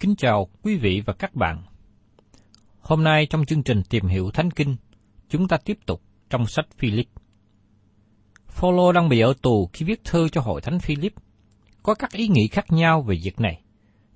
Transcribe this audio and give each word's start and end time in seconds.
Kính 0.00 0.16
chào 0.16 0.48
quý 0.62 0.76
vị 0.76 1.02
và 1.06 1.12
các 1.12 1.34
bạn. 1.34 1.62
Hôm 2.80 3.04
nay 3.04 3.26
trong 3.26 3.44
chương 3.44 3.62
trình 3.62 3.82
tìm 3.90 4.06
hiểu 4.06 4.30
Thánh 4.30 4.50
Kinh, 4.50 4.76
chúng 5.28 5.48
ta 5.48 5.56
tiếp 5.64 5.78
tục 5.86 6.02
trong 6.30 6.46
sách 6.46 6.66
Philip. 6.78 7.06
Phaolô 8.46 8.92
đang 8.92 9.08
bị 9.08 9.20
ở 9.20 9.34
tù 9.42 9.70
khi 9.72 9.86
viết 9.86 10.04
thư 10.04 10.28
cho 10.28 10.40
hội 10.40 10.60
thánh 10.60 10.78
Philip. 10.78 11.12
Có 11.82 11.94
các 11.94 12.12
ý 12.12 12.28
nghĩ 12.28 12.48
khác 12.48 12.64
nhau 12.68 13.02
về 13.02 13.16
việc 13.24 13.40
này. 13.40 13.62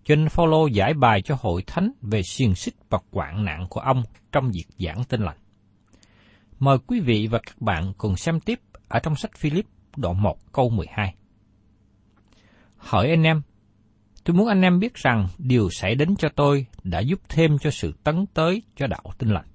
Cho 0.05 0.17
nên 0.17 0.29
Phaolô 0.29 0.67
giải 0.67 0.95
bài 0.95 1.23
cho 1.23 1.37
hội 1.41 1.63
thánh 1.67 1.93
về 2.03 2.23
xiềng 2.23 2.55
xích 2.55 2.75
và 2.91 2.99
quạng 3.11 3.45
nạn 3.45 3.67
của 3.71 3.81
ông 3.81 4.03
trong 4.33 4.51
việc 4.51 4.67
giảng 4.79 5.05
tin 5.05 5.23
lành. 5.23 5.39
Mời 6.59 6.79
quý 6.87 7.01
vị 7.01 7.29
và 7.31 7.39
các 7.47 7.61
bạn 7.61 7.93
cùng 7.99 8.17
xem 8.17 8.41
tiếp 8.41 8.61
ở 8.89 8.99
trong 8.99 9.17
sách 9.17 9.37
Philip 9.37 9.67
đoạn 9.97 10.23
1 10.23 10.53
câu 10.53 10.71
12. 10.71 11.15
Hỏi 12.77 13.11
anh 13.11 13.23
em, 13.23 13.43
tôi 14.25 14.37
muốn 14.37 14.49
anh 14.49 14.63
em 14.63 14.79
biết 14.79 14.95
rằng 14.95 15.29
điều 15.39 15.71
xảy 15.71 15.95
đến 15.95 16.17
cho 16.17 16.29
tôi 16.37 16.67
đã 16.85 17.01
giúp 17.01 17.21
thêm 17.29 17.59
cho 17.59 17.71
sự 17.71 17.93
tấn 18.05 18.27
tới 18.35 18.63
cho 18.77 18.87
đạo 18.87 19.05
tinh 19.19 19.31
lành. 19.31 19.47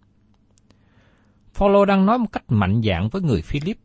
Phaolô 1.53 1.85
đang 1.85 2.05
nói 2.05 2.17
một 2.17 2.31
cách 2.31 2.43
mạnh 2.47 2.81
dạn 2.83 3.09
với 3.11 3.21
người 3.21 3.41
Philip. 3.41 3.77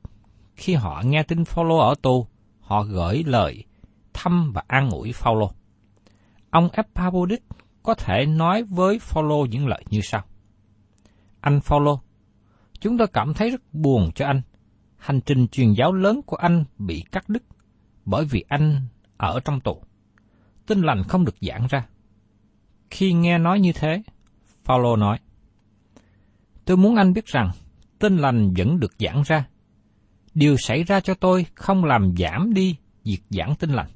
Khi 0.54 0.74
họ 0.74 1.02
nghe 1.04 1.22
tin 1.22 1.44
Phaolô 1.44 1.78
ở 1.78 1.94
tù, 2.02 2.26
họ 2.60 2.82
gửi 2.82 3.24
lời 3.26 3.64
thăm 4.12 4.52
và 4.52 4.62
an 4.66 4.90
ủi 4.90 5.12
Phaolô. 5.12 5.50
Ông 6.50 6.68
Epaphroditus 6.72 7.44
có 7.82 7.94
thể 7.94 8.26
nói 8.26 8.62
với 8.62 8.98
Phaolô 8.98 9.46
những 9.50 9.66
lời 9.66 9.84
như 9.90 10.00
sau: 10.00 10.22
Anh 11.40 11.60
Phaolô, 11.60 12.00
chúng 12.80 12.98
tôi 12.98 13.06
cảm 13.06 13.34
thấy 13.34 13.50
rất 13.50 13.60
buồn 13.72 14.10
cho 14.14 14.26
anh. 14.26 14.42
Hành 14.96 15.20
trình 15.20 15.48
truyền 15.48 15.72
giáo 15.72 15.92
lớn 15.92 16.20
của 16.26 16.36
anh 16.36 16.64
bị 16.78 17.04
cắt 17.12 17.28
đứt 17.28 17.42
bởi 18.04 18.24
vì 18.24 18.44
anh 18.48 18.80
ở 19.16 19.40
trong 19.44 19.60
tù. 19.60 19.82
Tin 20.66 20.80
lành 20.80 21.02
không 21.08 21.24
được 21.24 21.36
giảng 21.40 21.66
ra. 21.70 21.86
Khi 22.90 23.12
nghe 23.12 23.38
nói 23.38 23.60
như 23.60 23.72
thế, 23.72 24.02
Phaolô 24.64 24.96
nói: 24.96 25.18
Tôi 26.64 26.76
muốn 26.76 26.96
anh 26.96 27.12
biết 27.12 27.26
rằng 27.26 27.50
tin 27.98 28.16
lành 28.16 28.54
vẫn 28.56 28.80
được 28.80 28.92
giảng 28.98 29.22
ra. 29.26 29.46
Điều 30.34 30.56
xảy 30.56 30.84
ra 30.84 31.00
cho 31.00 31.14
tôi 31.14 31.46
không 31.54 31.84
làm 31.84 32.14
giảm 32.18 32.54
đi 32.54 32.76
việc 33.04 33.20
giảng 33.30 33.54
tin 33.54 33.70
lành, 33.70 33.90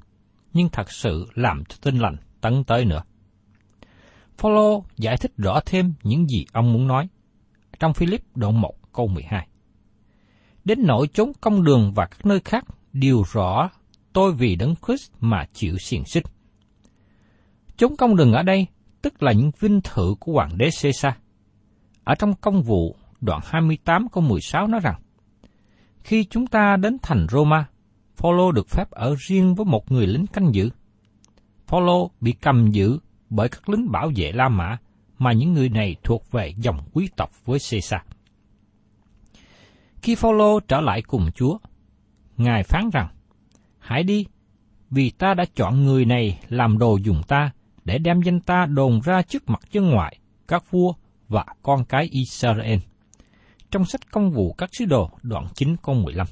nhưng 0.53 0.69
thật 0.69 0.91
sự 0.91 1.27
làm 1.35 1.63
cho 1.65 1.75
tin 1.81 1.97
lành 1.97 2.15
tấn 2.41 2.63
tới 2.63 2.85
nữa. 2.85 3.03
Phaolô 4.37 4.83
giải 4.97 5.17
thích 5.17 5.31
rõ 5.37 5.59
thêm 5.65 5.93
những 6.03 6.27
gì 6.27 6.45
ông 6.53 6.73
muốn 6.73 6.87
nói 6.87 7.07
trong 7.79 7.93
Philip 7.93 8.21
đoạn 8.35 8.61
1 8.61 8.93
câu 8.93 9.07
12. 9.07 9.47
Đến 10.65 10.79
nỗi 10.83 11.07
chốn 11.13 11.31
công 11.41 11.63
đường 11.63 11.93
và 11.95 12.05
các 12.05 12.25
nơi 12.25 12.39
khác 12.39 12.65
đều 12.93 13.23
rõ 13.31 13.69
tôi 14.13 14.33
vì 14.33 14.55
đấng 14.55 14.75
Christ 14.87 15.11
mà 15.19 15.45
chịu 15.53 15.77
xiềng 15.77 16.05
xích. 16.05 16.23
Chốn 17.79 17.95
công 17.95 18.15
đường 18.15 18.33
ở 18.33 18.43
đây 18.43 18.67
tức 19.01 19.23
là 19.23 19.31
những 19.31 19.51
vinh 19.59 19.81
thự 19.81 20.15
của 20.19 20.33
hoàng 20.33 20.57
đế 20.57 20.69
Caesar. 20.81 21.13
Ở 22.03 22.15
trong 22.15 22.33
công 22.33 22.61
vụ 22.61 22.95
đoạn 23.21 23.41
28 23.45 24.07
câu 24.11 24.23
16 24.23 24.67
nói 24.67 24.79
rằng, 24.83 25.01
Khi 26.03 26.23
chúng 26.23 26.47
ta 26.47 26.75
đến 26.77 26.97
thành 27.01 27.27
Roma, 27.31 27.65
Phaolô 28.15 28.51
được 28.51 28.69
phép 28.69 28.91
ở 28.91 29.15
riêng 29.19 29.55
với 29.55 29.65
một 29.65 29.91
người 29.91 30.07
lính 30.07 30.27
canh 30.27 30.53
giữ. 30.53 30.69
Phaolô 31.67 32.11
bị 32.21 32.31
cầm 32.31 32.71
giữ 32.71 32.99
bởi 33.29 33.49
các 33.49 33.69
lính 33.69 33.91
bảo 33.91 34.11
vệ 34.15 34.31
La 34.31 34.49
Mã 34.49 34.77
mà 35.17 35.31
những 35.33 35.53
người 35.53 35.69
này 35.69 35.95
thuộc 36.03 36.31
về 36.31 36.53
dòng 36.57 36.79
quý 36.93 37.09
tộc 37.15 37.45
với 37.45 37.59
Caesar. 37.71 38.01
Khi 40.01 40.15
Phaolô 40.15 40.59
trở 40.59 40.81
lại 40.81 41.01
cùng 41.01 41.29
Chúa, 41.35 41.57
Ngài 42.37 42.63
phán 42.63 42.89
rằng, 42.93 43.07
Hãy 43.79 44.03
đi, 44.03 44.25
vì 44.89 45.09
ta 45.09 45.33
đã 45.33 45.45
chọn 45.55 45.85
người 45.85 46.05
này 46.05 46.39
làm 46.49 46.77
đồ 46.77 46.97
dùng 46.97 47.21
ta 47.27 47.51
để 47.89 47.97
đem 47.97 48.21
danh 48.21 48.39
ta 48.39 48.65
đồn 48.65 49.01
ra 49.01 49.21
trước 49.21 49.49
mặt 49.49 49.59
dân 49.71 49.89
ngoại, 49.89 50.19
các 50.47 50.71
vua 50.71 50.93
và 51.27 51.45
con 51.63 51.85
cái 51.85 52.09
Israel. 52.11 52.79
Trong 53.71 53.85
sách 53.85 54.11
công 54.11 54.31
vụ 54.31 54.53
các 54.53 54.69
sứ 54.73 54.85
đồ 54.85 55.09
đoạn 55.23 55.47
9 55.53 55.75
câu 55.83 55.95
15. 55.95 56.27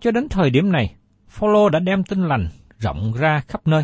Cho 0.00 0.10
đến 0.10 0.28
thời 0.28 0.50
điểm 0.50 0.72
này, 0.72 0.94
Phaolô 1.28 1.68
đã 1.68 1.78
đem 1.78 2.04
tin 2.04 2.28
lành 2.28 2.48
rộng 2.78 3.12
ra 3.12 3.40
khắp 3.48 3.66
nơi. 3.66 3.82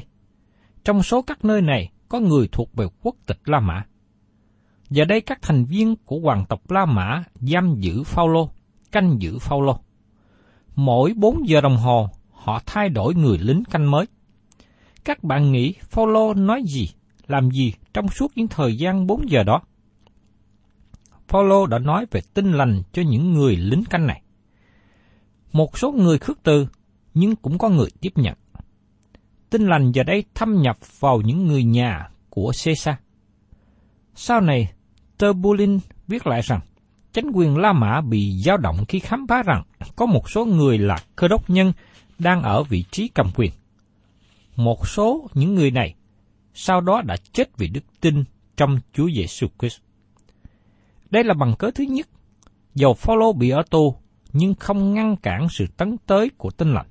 Trong 0.85 1.03
số 1.03 1.23
các 1.23 1.45
nơi 1.45 1.63
này 1.63 1.91
có 2.09 2.21
người 2.21 2.49
thuộc 2.53 2.75
về 2.75 2.87
quốc 3.03 3.17
tịch 3.27 3.41
La 3.45 3.61
Mã. 3.61 3.85
Giờ 4.91 5.05
đây 5.05 5.21
các 5.21 5.39
thành 5.43 5.65
viên 5.65 5.97
của 5.97 6.19
hoàng 6.23 6.45
tộc 6.49 6.71
La 6.71 6.87
Mã 6.87 7.25
giam 7.41 7.75
giữ 7.81 8.03
Phaolô, 8.03 8.51
canh 8.93 9.17
giữ 9.21 9.39
Phaolô. 9.39 9.79
Mỗi 10.75 11.13
4 11.17 11.49
giờ 11.49 11.61
đồng 11.61 11.77
hồ, 11.77 12.09
họ 12.33 12.61
thay 12.67 12.89
đổi 12.89 13.15
người 13.15 13.39
lính 13.39 13.65
canh 13.71 13.91
mới. 13.91 14.07
Các 15.05 15.25
bạn 15.25 15.53
nghĩ 15.53 15.75
Phaolô 15.91 16.35
nói 16.35 16.63
gì, 16.67 16.89
làm 17.27 17.51
gì 17.51 17.73
trong 17.95 18.09
suốt 18.09 18.33
những 18.37 18.49
thời 18.49 18.77
gian 18.77 19.07
4 19.07 19.31
giờ 19.31 19.43
đó? 19.43 19.61
Phaolô 21.29 21.67
đã 21.67 21.79
nói 21.79 22.07
về 22.11 22.21
tin 22.35 22.53
lành 22.53 22.83
cho 22.93 23.03
những 23.03 23.33
người 23.33 23.57
lính 23.57 23.85
canh 23.85 24.07
này. 24.07 24.23
Một 25.53 25.79
số 25.79 25.93
người 25.93 26.19
khước 26.19 26.43
từ, 26.43 26.67
nhưng 27.15 27.37
cũng 27.37 27.59
có 27.59 27.69
người 27.69 27.89
tiếp 28.01 28.13
nhận. 28.15 28.35
Tin 29.51 29.67
lành 29.67 29.93
giờ 29.93 30.03
đây 30.03 30.25
thâm 30.35 30.63
nhập 30.63 30.77
vào 31.01 31.21
những 31.21 31.47
người 31.47 31.65
nhà 31.65 32.09
của 32.31 32.53
Caesar. 32.65 32.95
Sau 34.15 34.41
này, 34.41 34.73
Turbulin 35.19 35.79
viết 36.09 36.27
lại 36.27 36.41
rằng, 36.41 36.61
chính 37.13 37.31
quyền 37.35 37.57
La 37.57 37.73
Mã 37.73 38.01
bị 38.01 38.33
dao 38.45 38.57
động 38.57 38.85
khi 38.89 38.99
khám 38.99 39.27
phá 39.29 39.43
rằng 39.43 39.63
có 39.97 40.07
một 40.07 40.31
số 40.31 40.45
người 40.45 40.79
là 40.79 40.97
cơ 41.17 41.29
đốc 41.29 41.51
nhân 41.51 41.73
đang 42.19 42.43
ở 42.43 42.63
vị 42.63 42.85
trí 42.91 43.09
cầm 43.09 43.31
quyền. 43.35 43.51
Một 44.57 44.89
số 44.89 45.29
những 45.35 45.55
người 45.55 45.71
này 45.71 45.95
sau 46.55 46.81
đó 46.81 47.03
đã 47.03 47.17
chết 47.33 47.59
vì 47.59 47.69
đức 47.69 47.85
tin 48.01 48.25
trong 48.57 48.79
Chúa 48.93 49.09
Giêsu 49.17 49.47
Christ. 49.59 49.81
Đây 51.11 51.25
là 51.25 51.35
bằng 51.35 51.55
cớ 51.59 51.71
thứ 51.75 51.85
nhất, 51.85 52.09
dầu 52.75 52.95
Phaolô 52.95 53.33
bị 53.33 53.51
ở 53.51 53.63
tù 53.71 53.97
nhưng 54.33 54.55
không 54.55 54.95
ngăn 54.95 55.17
cản 55.17 55.49
sự 55.51 55.67
tấn 55.77 55.97
tới 56.07 56.31
của 56.39 56.51
tin 56.51 56.73
lành. 56.73 56.87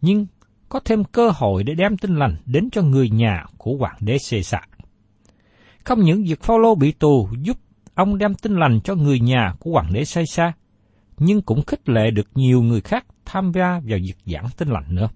Nhưng 0.00 0.26
có 0.68 0.80
thêm 0.84 1.04
cơ 1.04 1.30
hội 1.30 1.64
để 1.64 1.74
đem 1.74 1.96
tin 1.96 2.16
lành 2.16 2.36
đến 2.46 2.68
cho 2.72 2.82
người 2.82 3.10
nhà 3.10 3.44
của 3.58 3.76
hoàng 3.76 3.96
đế 4.00 4.18
xê 4.18 4.42
xạ. 4.42 4.60
Không 5.84 6.00
những 6.00 6.24
việc 6.24 6.42
Phaolô 6.42 6.74
bị 6.74 6.92
tù 6.92 7.28
giúp 7.42 7.56
ông 7.94 8.18
đem 8.18 8.34
tin 8.34 8.56
lành 8.56 8.80
cho 8.84 8.94
người 8.94 9.20
nhà 9.20 9.54
của 9.58 9.70
hoàng 9.70 9.92
đế 9.92 10.04
xê 10.04 10.24
xa, 10.26 10.52
nhưng 11.18 11.42
cũng 11.42 11.64
khích 11.64 11.88
lệ 11.88 12.10
được 12.10 12.28
nhiều 12.34 12.62
người 12.62 12.80
khác 12.80 13.06
tham 13.24 13.52
gia 13.54 13.80
vào 13.84 13.98
việc 14.02 14.16
giảng 14.26 14.46
tin 14.56 14.68
lành 14.68 14.94
nữa. 14.94 15.08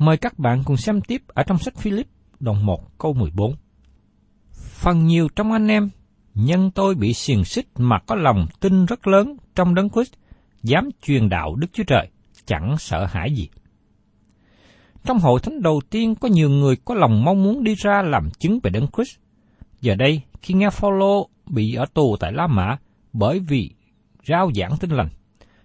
Mời 0.00 0.16
các 0.16 0.38
bạn 0.38 0.62
cùng 0.64 0.76
xem 0.76 1.00
tiếp 1.00 1.22
ở 1.28 1.42
trong 1.42 1.58
sách 1.58 1.76
Philip 1.76 2.06
đoạn 2.40 2.66
1 2.66 2.98
câu 2.98 3.12
14. 3.12 3.54
Phần 4.52 5.06
nhiều 5.06 5.28
trong 5.36 5.52
anh 5.52 5.68
em, 5.68 5.88
nhân 6.34 6.70
tôi 6.70 6.94
bị 6.94 7.12
xiềng 7.14 7.44
xích 7.44 7.66
mà 7.76 7.98
có 8.06 8.14
lòng 8.14 8.46
tin 8.60 8.84
rất 8.84 9.06
lớn 9.06 9.36
trong 9.54 9.74
đấng 9.74 9.90
Christ, 9.90 10.12
dám 10.62 10.88
truyền 11.02 11.28
đạo 11.28 11.54
Đức 11.54 11.66
Chúa 11.72 11.82
Trời, 11.84 12.08
chẳng 12.46 12.74
sợ 12.78 13.06
hãi 13.06 13.34
gì. 13.34 13.48
Trong 15.04 15.18
hội 15.18 15.40
thánh 15.40 15.62
đầu 15.62 15.80
tiên 15.90 16.14
có 16.14 16.28
nhiều 16.28 16.50
người 16.50 16.76
có 16.76 16.94
lòng 16.94 17.24
mong 17.24 17.42
muốn 17.42 17.64
đi 17.64 17.74
ra 17.74 18.02
làm 18.02 18.30
chứng 18.38 18.60
về 18.62 18.70
đấng 18.70 18.86
Christ. 18.96 19.16
Giờ 19.80 19.94
đây, 19.94 20.22
khi 20.42 20.54
nghe 20.54 20.70
Phaolô 20.70 21.28
bị 21.46 21.74
ở 21.74 21.84
tù 21.94 22.16
tại 22.20 22.32
La 22.32 22.46
Mã 22.46 22.76
bởi 23.12 23.38
vì 23.38 23.70
rao 24.28 24.50
giảng 24.54 24.76
tin 24.80 24.90
lành, 24.90 25.08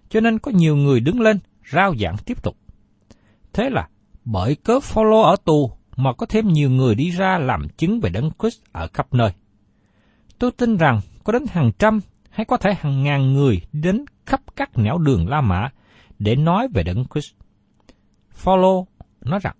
cho 0.08 0.20
nên 0.20 0.38
có 0.38 0.50
nhiều 0.50 0.76
người 0.76 1.00
đứng 1.00 1.20
lên 1.20 1.38
rao 1.72 1.94
giảng 1.96 2.16
tiếp 2.24 2.42
tục. 2.42 2.56
Thế 3.52 3.70
là 3.70 3.88
bởi 4.26 4.56
cớ 4.56 4.80
Phaolô 4.80 5.20
ở 5.20 5.36
tù 5.44 5.70
mà 5.96 6.12
có 6.12 6.26
thêm 6.26 6.48
nhiều 6.48 6.70
người 6.70 6.94
đi 6.94 7.10
ra 7.10 7.38
làm 7.38 7.68
chứng 7.68 8.00
về 8.00 8.10
đấng 8.10 8.30
Christ 8.38 8.60
ở 8.72 8.88
khắp 8.92 9.14
nơi. 9.14 9.30
Tôi 10.38 10.50
tin 10.50 10.76
rằng 10.76 11.00
có 11.24 11.32
đến 11.32 11.42
hàng 11.50 11.70
trăm 11.78 12.00
hay 12.30 12.44
có 12.44 12.56
thể 12.56 12.74
hàng 12.74 13.02
ngàn 13.02 13.34
người 13.34 13.60
đến 13.72 14.04
khắp 14.26 14.40
các 14.56 14.78
nẻo 14.78 14.98
đường 14.98 15.28
La 15.28 15.40
Mã 15.40 15.68
để 16.18 16.36
nói 16.36 16.68
về 16.74 16.82
đấng 16.82 17.04
Christ. 17.14 17.34
Phaolô 18.30 18.86
nói 19.20 19.40
rằng, 19.42 19.56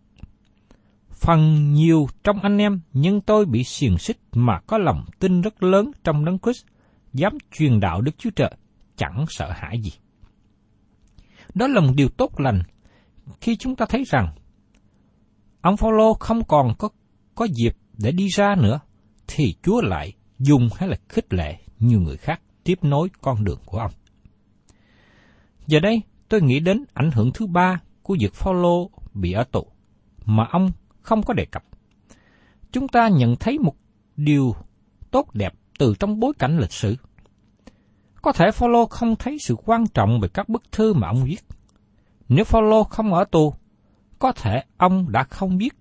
phần 1.11 1.73
nhiều 1.73 2.07
trong 2.25 2.41
anh 2.41 2.59
em 2.59 2.81
nhưng 2.93 3.21
tôi 3.21 3.47
bị 3.47 3.65
xiềng 3.65 3.99
xích 3.99 4.19
mà 4.33 4.61
có 4.67 4.79
lòng 4.79 5.05
tin 5.19 5.41
rất 5.41 5.63
lớn 5.63 5.91
trong 6.05 6.25
đấng 6.25 6.39
Christ, 6.39 6.67
dám 7.13 7.39
truyền 7.53 7.81
đạo 7.81 8.01
Đức 8.01 8.19
Chúa 8.19 8.31
Trời, 8.37 8.51
chẳng 8.97 9.25
sợ 9.29 9.53
hãi 9.53 9.81
gì. 9.83 9.93
Đó 11.55 11.67
là 11.67 11.81
một 11.81 11.93
điều 11.97 12.09
tốt 12.09 12.41
lành 12.41 12.63
khi 13.41 13.57
chúng 13.57 13.77
ta 13.77 13.87
thấy 13.89 14.05
rằng 14.07 14.29
ông 15.61 15.77
Phaolô 15.77 16.15
không 16.15 16.45
còn 16.45 16.75
có 16.79 16.89
có 17.35 17.45
dịp 17.45 17.77
để 17.99 18.13
đi 18.13 18.29
ra 18.29 18.55
nữa, 18.55 18.81
thì 19.27 19.55
Chúa 19.63 19.81
lại 19.81 20.13
dùng 20.39 20.69
hay 20.77 20.89
là 20.89 20.97
khích 21.09 21.35
lệ 21.35 21.59
nhiều 21.79 22.01
người 22.01 22.17
khác 22.17 22.41
tiếp 22.65 22.79
nối 22.83 23.09
con 23.21 23.45
đường 23.45 23.59
của 23.67 23.79
ông. 23.79 23.91
Giờ 25.67 25.81
đây, 25.81 26.03
tôi 26.29 26.43
nghĩ 26.43 26.61
đến 26.61 26.85
ảnh 26.95 27.11
hưởng 27.11 27.31
thứ 27.35 27.47
ba 27.47 27.81
của 28.03 28.17
việc 28.21 28.35
Phaolô 28.35 28.91
bị 29.15 29.33
ở 29.33 29.45
tù 29.45 29.67
mà 30.25 30.47
ông 30.51 30.73
không 31.03 31.23
có 31.23 31.35
đề 31.35 31.45
cập. 31.45 31.65
Chúng 32.73 32.89
ta 32.89 33.09
nhận 33.09 33.37
thấy 33.37 33.59
một 33.59 33.77
điều 34.17 34.55
tốt 35.11 35.35
đẹp 35.35 35.55
từ 35.79 35.95
trong 36.01 36.21
bối 36.21 36.33
cảnh 36.39 36.59
lịch 36.59 36.73
sử. 36.73 36.97
Có 38.23 38.33
thể 38.33 38.51
Phaolô 38.51 38.87
không 38.87 39.17
thấy 39.17 39.39
sự 39.41 39.57
quan 39.65 39.87
trọng 39.87 40.21
về 40.21 40.29
các 40.29 40.49
bức 40.49 40.63
thư 40.73 40.95
mà 40.95 41.09
ông 41.09 41.25
viết. 41.25 41.41
Nếu 42.29 42.45
Phaolô 42.45 42.85
không 42.85 43.15
ở 43.15 43.25
tù, 43.25 43.55
có 44.19 44.33
thể 44.33 44.63
ông 44.77 45.13
đã 45.13 45.25
không 45.25 45.57
biết 45.57 45.75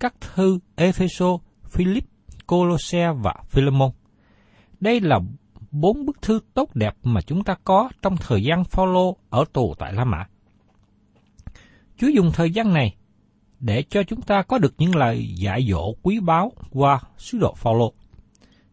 các 0.00 0.14
thư 0.20 0.58
Epheso, 0.76 1.38
Philip, 1.64 2.04
Colosse 2.46 3.12
và 3.12 3.34
Philemon. 3.48 3.90
Đây 4.80 5.00
là 5.00 5.18
bốn 5.70 6.06
bức 6.06 6.22
thư 6.22 6.40
tốt 6.54 6.74
đẹp 6.74 6.96
mà 7.02 7.20
chúng 7.20 7.44
ta 7.44 7.54
có 7.64 7.90
trong 8.02 8.16
thời 8.16 8.42
gian 8.42 8.64
Phaolô 8.64 9.16
ở 9.30 9.44
tù 9.52 9.74
tại 9.78 9.92
La 9.92 10.04
Mã. 10.04 10.26
Chúa 11.96 12.08
dùng 12.08 12.30
thời 12.34 12.50
gian 12.50 12.74
này 12.74 12.96
để 13.60 13.84
cho 13.90 14.02
chúng 14.02 14.22
ta 14.22 14.42
có 14.42 14.58
được 14.58 14.74
những 14.78 14.96
lời 14.96 15.34
dạy 15.36 15.66
dỗ 15.70 15.94
quý 16.02 16.20
báu 16.20 16.52
qua 16.70 17.00
sứ 17.16 17.38
đồ 17.38 17.54
Phaolô. 17.54 17.92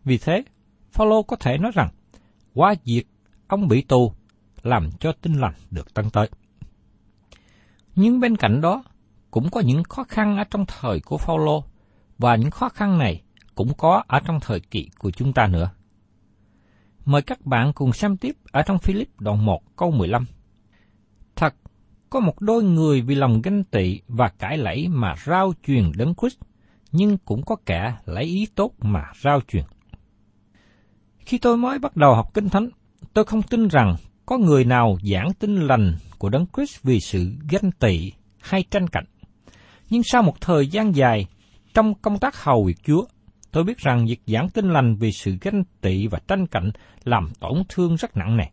Vì 0.04 0.18
thế, 0.18 0.44
Phaolô 0.92 1.24
có 1.24 1.36
thể 1.36 1.58
nói 1.58 1.72
rằng, 1.76 1.90
qua 2.54 2.76
việc 2.86 3.04
ông 3.48 3.68
bị 3.68 3.82
tù, 3.82 4.14
làm 4.64 4.90
cho 5.00 5.12
tinh 5.22 5.34
lành 5.34 5.54
được 5.72 5.94
tăng 5.94 6.10
tới. 6.10 6.30
Nhưng 7.96 8.20
bên 8.20 8.36
cạnh 8.36 8.62
đó, 8.62 8.84
cũng 9.36 9.50
có 9.50 9.62
những 9.62 9.84
khó 9.84 10.04
khăn 10.04 10.38
ở 10.38 10.44
trong 10.44 10.66
thời 10.66 11.00
của 11.00 11.18
Phaolô 11.18 11.64
và 12.18 12.36
những 12.36 12.52
khó 12.52 12.70
khăn 12.70 12.98
này 12.98 13.22
cũng 13.56 13.74
có 13.78 14.04
ở 14.08 14.20
trong 14.26 14.40
thời 14.40 14.60
kỳ 14.60 14.90
của 14.98 15.12
chúng 15.12 15.34
ta 15.34 15.48
nữa. 15.48 15.70
Mời 17.06 17.22
các 17.22 17.46
bạn 17.46 17.74
cùng 17.74 17.94
xem 17.94 18.18
tiếp 18.18 18.36
ở 18.52 18.62
trong 18.62 18.78
Philip 18.78 19.10
đoạn 19.20 19.46
1 19.46 19.76
câu 19.76 19.92
15. 19.92 20.26
Thật, 21.36 21.54
có 22.10 22.20
một 22.20 22.42
đôi 22.42 22.64
người 22.64 23.02
vì 23.02 23.16
lòng 23.16 23.42
ganh 23.42 23.64
tị 23.64 24.00
và 24.08 24.30
cãi 24.30 24.58
lẫy 24.58 24.88
mà 24.88 25.16
rao 25.26 25.54
truyền 25.68 25.92
đấng 25.96 26.14
Christ, 26.16 26.38
nhưng 26.92 27.18
cũng 27.18 27.46
có 27.46 27.56
kẻ 27.66 27.96
lấy 28.06 28.24
ý 28.24 28.48
tốt 28.56 28.72
mà 28.80 29.04
rao 29.24 29.40
truyền. 29.48 29.64
Khi 31.20 31.38
tôi 31.38 31.58
mới 31.58 31.80
bắt 31.80 31.96
đầu 31.96 32.16
học 32.16 32.34
Kinh 32.34 32.50
Thánh, 32.50 32.70
tôi 33.14 33.26
không 33.26 33.42
tin 33.42 33.68
rằng 33.68 33.96
có 34.26 34.38
người 34.38 34.66
nào 34.66 34.98
giảng 35.12 35.34
tin 35.40 35.56
lành 35.56 35.96
của 36.18 36.30
đấng 36.30 36.46
Christ 36.56 36.84
vì 36.84 37.00
sự 37.00 37.32
ganh 37.50 37.72
tị 37.72 38.12
hay 38.40 38.64
tranh 38.72 38.88
cạnh. 38.88 39.06
Nhưng 39.90 40.04
sau 40.04 40.24
một 40.24 40.42
thời 40.42 40.68
gian 40.68 40.96
dài 40.96 41.26
trong 41.74 41.94
công 41.94 42.20
tác 42.20 42.44
hầu 42.44 42.64
việc 42.64 42.84
Chúa, 42.84 43.06
tôi 43.52 43.64
biết 43.64 43.78
rằng 43.78 44.06
việc 44.06 44.22
giảng 44.26 44.50
tin 44.50 44.70
lành 44.70 44.96
vì 44.96 45.12
sự 45.12 45.38
ganh 45.42 45.64
tị 45.82 46.08
và 46.08 46.20
tranh 46.28 46.48
cạnh 46.48 46.72
làm 47.04 47.30
tổn 47.40 47.64
thương 47.70 47.96
rất 47.96 48.18
nặng 48.18 48.38
nề. 48.38 48.44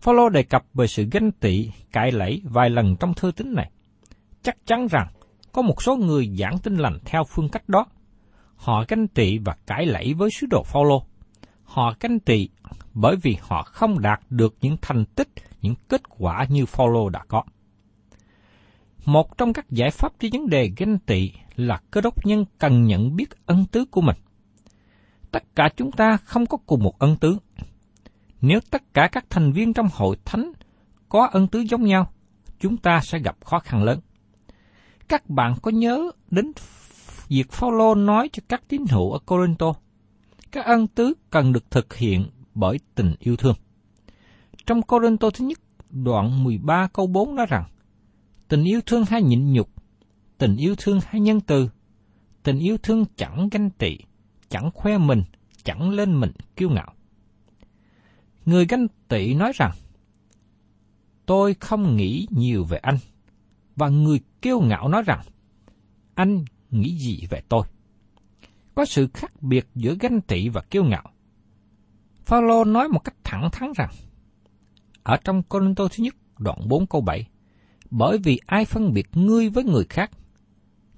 Phaolô 0.00 0.28
đề 0.28 0.42
cập 0.42 0.62
về 0.74 0.86
sự 0.86 1.08
ganh 1.12 1.32
tị, 1.32 1.70
cãi 1.92 2.12
lẫy 2.12 2.42
vài 2.44 2.70
lần 2.70 2.96
trong 3.00 3.14
thư 3.14 3.32
tín 3.36 3.54
này. 3.54 3.70
Chắc 4.42 4.56
chắn 4.66 4.86
rằng 4.90 5.08
có 5.52 5.62
một 5.62 5.82
số 5.82 5.96
người 5.96 6.36
giảng 6.38 6.58
tin 6.58 6.76
lành 6.76 6.98
theo 7.04 7.22
phương 7.24 7.48
cách 7.48 7.68
đó. 7.68 7.86
Họ 8.56 8.84
ganh 8.88 9.08
tị 9.08 9.38
và 9.38 9.56
cãi 9.66 9.86
lẫy 9.86 10.14
với 10.14 10.30
sứ 10.30 10.46
đồ 10.50 10.62
Phaolô. 10.62 11.02
Họ 11.64 11.94
ganh 12.00 12.20
tị 12.20 12.48
bởi 12.94 13.16
vì 13.22 13.36
họ 13.40 13.62
không 13.62 14.00
đạt 14.00 14.20
được 14.30 14.54
những 14.60 14.76
thành 14.82 15.04
tích, 15.04 15.28
những 15.60 15.74
kết 15.88 16.02
quả 16.08 16.46
như 16.48 16.66
Phaolô 16.66 17.08
đã 17.08 17.20
có. 17.28 17.42
Một 19.06 19.38
trong 19.38 19.52
các 19.52 19.70
giải 19.70 19.90
pháp 19.90 20.12
cho 20.18 20.28
vấn 20.32 20.48
đề 20.48 20.70
ganh 20.76 20.98
tị 20.98 21.32
là 21.56 21.80
cơ 21.90 22.00
đốc 22.00 22.26
nhân 22.26 22.44
cần 22.58 22.86
nhận 22.86 23.16
biết 23.16 23.46
ân 23.46 23.66
tứ 23.66 23.84
của 23.84 24.00
mình. 24.00 24.16
Tất 25.30 25.42
cả 25.54 25.68
chúng 25.76 25.92
ta 25.92 26.16
không 26.16 26.46
có 26.46 26.58
cùng 26.66 26.82
một 26.82 26.98
ân 26.98 27.16
tứ. 27.16 27.38
Nếu 28.40 28.60
tất 28.70 28.94
cả 28.94 29.08
các 29.12 29.26
thành 29.30 29.52
viên 29.52 29.72
trong 29.72 29.88
hội 29.92 30.16
thánh 30.24 30.52
có 31.08 31.28
ân 31.32 31.48
tứ 31.48 31.60
giống 31.60 31.84
nhau, 31.84 32.10
chúng 32.60 32.76
ta 32.76 33.00
sẽ 33.02 33.18
gặp 33.18 33.36
khó 33.44 33.58
khăn 33.58 33.82
lớn. 33.82 34.00
Các 35.08 35.30
bạn 35.30 35.54
có 35.62 35.70
nhớ 35.70 36.10
đến 36.30 36.52
việc 37.28 37.52
Phaolô 37.52 37.94
nói 37.94 38.28
cho 38.32 38.42
các 38.48 38.62
tín 38.68 38.84
hữu 38.90 39.12
ở 39.12 39.18
Corinto, 39.18 39.74
các 40.52 40.64
ân 40.64 40.86
tứ 40.86 41.14
cần 41.30 41.52
được 41.52 41.70
thực 41.70 41.94
hiện 41.94 42.26
bởi 42.54 42.78
tình 42.94 43.14
yêu 43.18 43.36
thương. 43.36 43.54
Trong 44.66 44.82
Corinto 44.82 45.30
thứ 45.30 45.44
nhất, 45.44 45.58
đoạn 45.90 46.44
13 46.44 46.88
câu 46.92 47.06
4 47.06 47.34
nói 47.34 47.46
rằng, 47.48 47.64
Tình 48.48 48.64
yêu 48.64 48.80
thương 48.86 49.04
hay 49.04 49.22
nhịn 49.22 49.52
nhục, 49.52 49.70
tình 50.38 50.56
yêu 50.56 50.74
thương 50.78 51.00
hay 51.06 51.20
nhân 51.20 51.40
từ, 51.40 51.70
tình 52.42 52.58
yêu 52.58 52.76
thương 52.82 53.04
chẳng 53.16 53.48
ganh 53.52 53.70
tị, 53.70 53.98
chẳng 54.48 54.70
khoe 54.74 54.98
mình, 54.98 55.22
chẳng 55.64 55.90
lên 55.90 56.20
mình 56.20 56.32
kiêu 56.56 56.70
ngạo. 56.70 56.92
Người 58.44 58.66
ganh 58.66 58.86
tị 59.08 59.34
nói 59.34 59.52
rằng, 59.54 59.72
tôi 61.26 61.54
không 61.54 61.96
nghĩ 61.96 62.26
nhiều 62.30 62.64
về 62.64 62.78
anh, 62.78 62.98
và 63.76 63.88
người 63.88 64.20
kiêu 64.42 64.60
ngạo 64.60 64.88
nói 64.88 65.02
rằng, 65.02 65.20
anh 66.14 66.44
nghĩ 66.70 66.98
gì 66.98 67.26
về 67.30 67.42
tôi? 67.48 67.66
Có 68.74 68.84
sự 68.84 69.08
khác 69.14 69.42
biệt 69.42 69.66
giữa 69.74 69.94
ganh 70.00 70.20
tị 70.20 70.48
và 70.48 70.60
kiêu 70.60 70.84
ngạo. 70.84 71.10
Phaolô 72.24 72.64
nói 72.64 72.88
một 72.88 73.00
cách 73.04 73.16
thẳng 73.24 73.48
thắn 73.52 73.72
rằng, 73.76 73.90
ở 75.02 75.16
trong 75.24 75.42
Corinto 75.42 75.88
thứ 75.88 76.04
nhất, 76.04 76.14
đoạn 76.38 76.58
4 76.68 76.86
câu 76.86 77.00
7, 77.00 77.26
bởi 77.90 78.18
vì 78.18 78.40
ai 78.46 78.64
phân 78.64 78.92
biệt 78.92 79.06
ngươi 79.14 79.48
với 79.48 79.64
người 79.64 79.84
khác? 79.88 80.10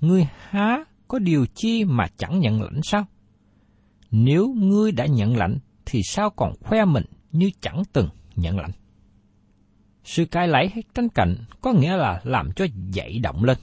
Ngươi 0.01 0.27
há 0.49 0.85
có 1.09 1.19
điều 1.19 1.47
chi 1.55 1.85
mà 1.85 2.07
chẳng 2.17 2.41
nhận 2.41 2.63
lãnh 2.63 2.81
sao? 2.83 3.07
Nếu 4.11 4.55
ngươi 4.57 4.93
đã 4.93 5.07
nhận 5.07 5.37
lãnh, 5.37 5.59
thì 5.87 6.01
sao 6.05 6.31
còn 6.31 6.53
khoe 6.61 6.85
mình 6.85 7.05
như 7.33 7.51
chẳng 7.61 7.83
từng 7.93 8.09
nhận 8.37 8.59
lãnh? 8.59 8.73
Sự 10.05 10.25
cai 10.25 10.49
lấy 10.49 10.69
hay 10.69 10.83
tranh 10.95 11.09
cạnh 11.09 11.37
có 11.61 11.73
nghĩa 11.73 11.97
là 11.97 12.21
làm 12.25 12.53
cho 12.57 12.67
dậy 12.93 13.19
động 13.19 13.45
lên. 13.45 13.59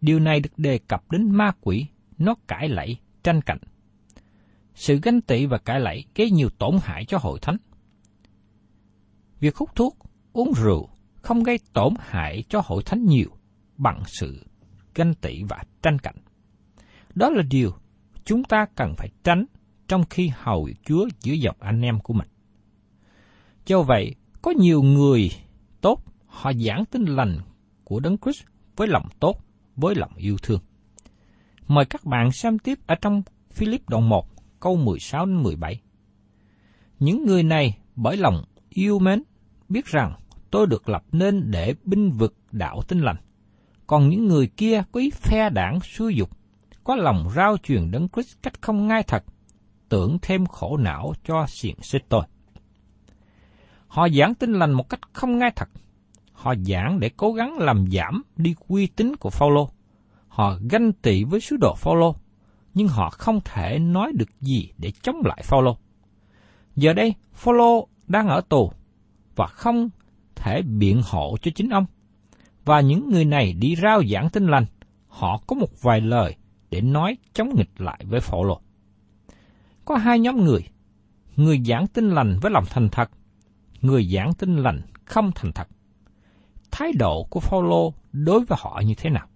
Điều 0.00 0.18
này 0.18 0.40
được 0.40 0.58
đề 0.58 0.78
cập 0.78 1.10
đến 1.10 1.30
ma 1.30 1.52
quỷ, 1.60 1.86
nó 2.18 2.34
cãi 2.48 2.68
lẫy, 2.68 2.96
tranh 3.22 3.42
cạnh 3.42 3.58
sự 4.76 5.00
ganh 5.02 5.20
tị 5.20 5.46
và 5.46 5.58
cãi 5.58 5.80
lẫy 5.80 6.04
gây 6.14 6.30
nhiều 6.30 6.48
tổn 6.58 6.76
hại 6.82 7.04
cho 7.04 7.18
hội 7.18 7.38
thánh. 7.42 7.56
Việc 9.40 9.56
hút 9.56 9.74
thuốc, 9.74 9.96
uống 10.32 10.52
rượu 10.56 10.88
không 11.26 11.42
gây 11.42 11.58
tổn 11.72 11.94
hại 12.00 12.44
cho 12.48 12.60
hội 12.64 12.82
thánh 12.86 13.04
nhiều 13.04 13.30
bằng 13.76 14.02
sự 14.06 14.44
ganh 14.94 15.14
tị 15.14 15.42
và 15.48 15.62
tranh 15.82 15.98
cạnh. 15.98 16.16
Đó 17.14 17.30
là 17.30 17.42
điều 17.50 17.70
chúng 18.24 18.44
ta 18.44 18.66
cần 18.74 18.94
phải 18.98 19.08
tránh 19.24 19.46
trong 19.88 20.04
khi 20.10 20.30
hầu 20.34 20.64
việc 20.64 20.76
Chúa 20.84 21.08
giữa 21.20 21.32
dòng 21.32 21.56
anh 21.60 21.80
em 21.80 22.00
của 22.00 22.14
mình. 22.14 22.28
Do 23.66 23.82
vậy, 23.82 24.14
có 24.42 24.50
nhiều 24.50 24.82
người 24.82 25.30
tốt, 25.80 26.02
họ 26.26 26.52
giảng 26.52 26.84
tin 26.90 27.04
lành 27.04 27.38
của 27.84 28.00
Đấng 28.00 28.18
Christ 28.18 28.44
với 28.76 28.88
lòng 28.88 29.08
tốt, 29.20 29.44
với 29.76 29.94
lòng 29.94 30.12
yêu 30.16 30.36
thương. 30.42 30.60
Mời 31.68 31.84
các 31.84 32.04
bạn 32.04 32.32
xem 32.32 32.58
tiếp 32.58 32.78
ở 32.86 32.94
trong 32.94 33.22
Philip 33.50 33.88
đoạn 33.88 34.08
1, 34.08 34.26
câu 34.60 34.76
16 34.76 35.26
đến 35.26 35.42
17. 35.42 35.80
Những 36.98 37.24
người 37.24 37.42
này 37.42 37.78
bởi 37.96 38.16
lòng 38.16 38.44
yêu 38.68 38.98
mến 38.98 39.22
biết 39.68 39.86
rằng 39.86 40.14
tôi 40.56 40.66
được 40.66 40.88
lập 40.88 41.04
nên 41.12 41.50
để 41.50 41.74
binh 41.84 42.10
vực 42.10 42.34
đạo 42.52 42.82
tinh 42.88 43.00
lành. 43.00 43.16
Còn 43.86 44.08
những 44.08 44.26
người 44.26 44.46
kia 44.46 44.82
có 44.92 45.00
ý 45.00 45.10
phe 45.10 45.50
đảng 45.50 45.80
xúi 45.80 46.14
dục, 46.14 46.30
có 46.84 46.96
lòng 46.96 47.28
rao 47.36 47.56
truyền 47.62 47.90
đấng 47.90 48.08
Christ 48.08 48.36
cách 48.42 48.62
không 48.62 48.88
ngay 48.88 49.02
thật, 49.02 49.24
tưởng 49.88 50.18
thêm 50.22 50.46
khổ 50.46 50.76
não 50.76 51.12
cho 51.24 51.46
xiển 51.48 51.74
xích 51.82 52.04
tôi. 52.08 52.22
Họ 53.86 54.08
giảng 54.08 54.34
tin 54.34 54.52
lành 54.52 54.72
một 54.72 54.88
cách 54.88 55.00
không 55.12 55.38
ngay 55.38 55.50
thật. 55.56 55.68
Họ 56.32 56.54
giảng 56.66 57.00
để 57.00 57.10
cố 57.16 57.32
gắng 57.32 57.58
làm 57.58 57.84
giảm 57.92 58.22
đi 58.36 58.54
uy 58.68 58.86
tín 58.86 59.16
của 59.16 59.30
Phaolô. 59.30 59.68
Họ 60.28 60.58
ganh 60.70 60.92
tị 60.92 61.24
với 61.24 61.40
sứ 61.40 61.56
đồ 61.56 61.74
Phaolô, 61.74 62.16
nhưng 62.74 62.88
họ 62.88 63.10
không 63.10 63.40
thể 63.44 63.78
nói 63.78 64.12
được 64.14 64.40
gì 64.40 64.72
để 64.78 64.92
chống 65.02 65.16
lại 65.24 65.42
Phaolô. 65.44 65.76
Giờ 66.76 66.92
đây, 66.92 67.14
Phaolô 67.32 67.88
đang 68.06 68.28
ở 68.28 68.40
tù 68.48 68.72
và 69.36 69.46
không 69.46 69.90
thể 70.36 70.62
biện 70.62 71.02
hộ 71.04 71.36
cho 71.42 71.50
chính 71.54 71.68
ông. 71.68 71.86
Và 72.64 72.80
những 72.80 73.10
người 73.10 73.24
này 73.24 73.52
đi 73.52 73.76
rao 73.76 74.02
giảng 74.04 74.30
tin 74.30 74.46
lành, 74.46 74.64
họ 75.08 75.42
có 75.46 75.56
một 75.56 75.82
vài 75.82 76.00
lời 76.00 76.36
để 76.70 76.80
nói 76.80 77.16
chống 77.32 77.48
nghịch 77.54 77.80
lại 77.80 78.04
với 78.08 78.20
Phaolô. 78.20 78.60
Có 79.84 79.96
hai 79.96 80.18
nhóm 80.18 80.44
người, 80.44 80.60
người 81.36 81.60
giảng 81.66 81.86
tin 81.86 82.10
lành 82.10 82.38
với 82.42 82.50
lòng 82.50 82.64
thành 82.70 82.88
thật, 82.92 83.10
người 83.80 84.04
giảng 84.04 84.34
tin 84.34 84.56
lành 84.56 84.80
không 85.04 85.30
thành 85.34 85.52
thật. 85.52 85.68
Thái 86.70 86.92
độ 86.98 87.26
của 87.30 87.40
Phaolô 87.40 87.92
đối 88.12 88.44
với 88.44 88.58
họ 88.60 88.82
như 88.86 88.94
thế 88.96 89.10
nào? 89.10 89.26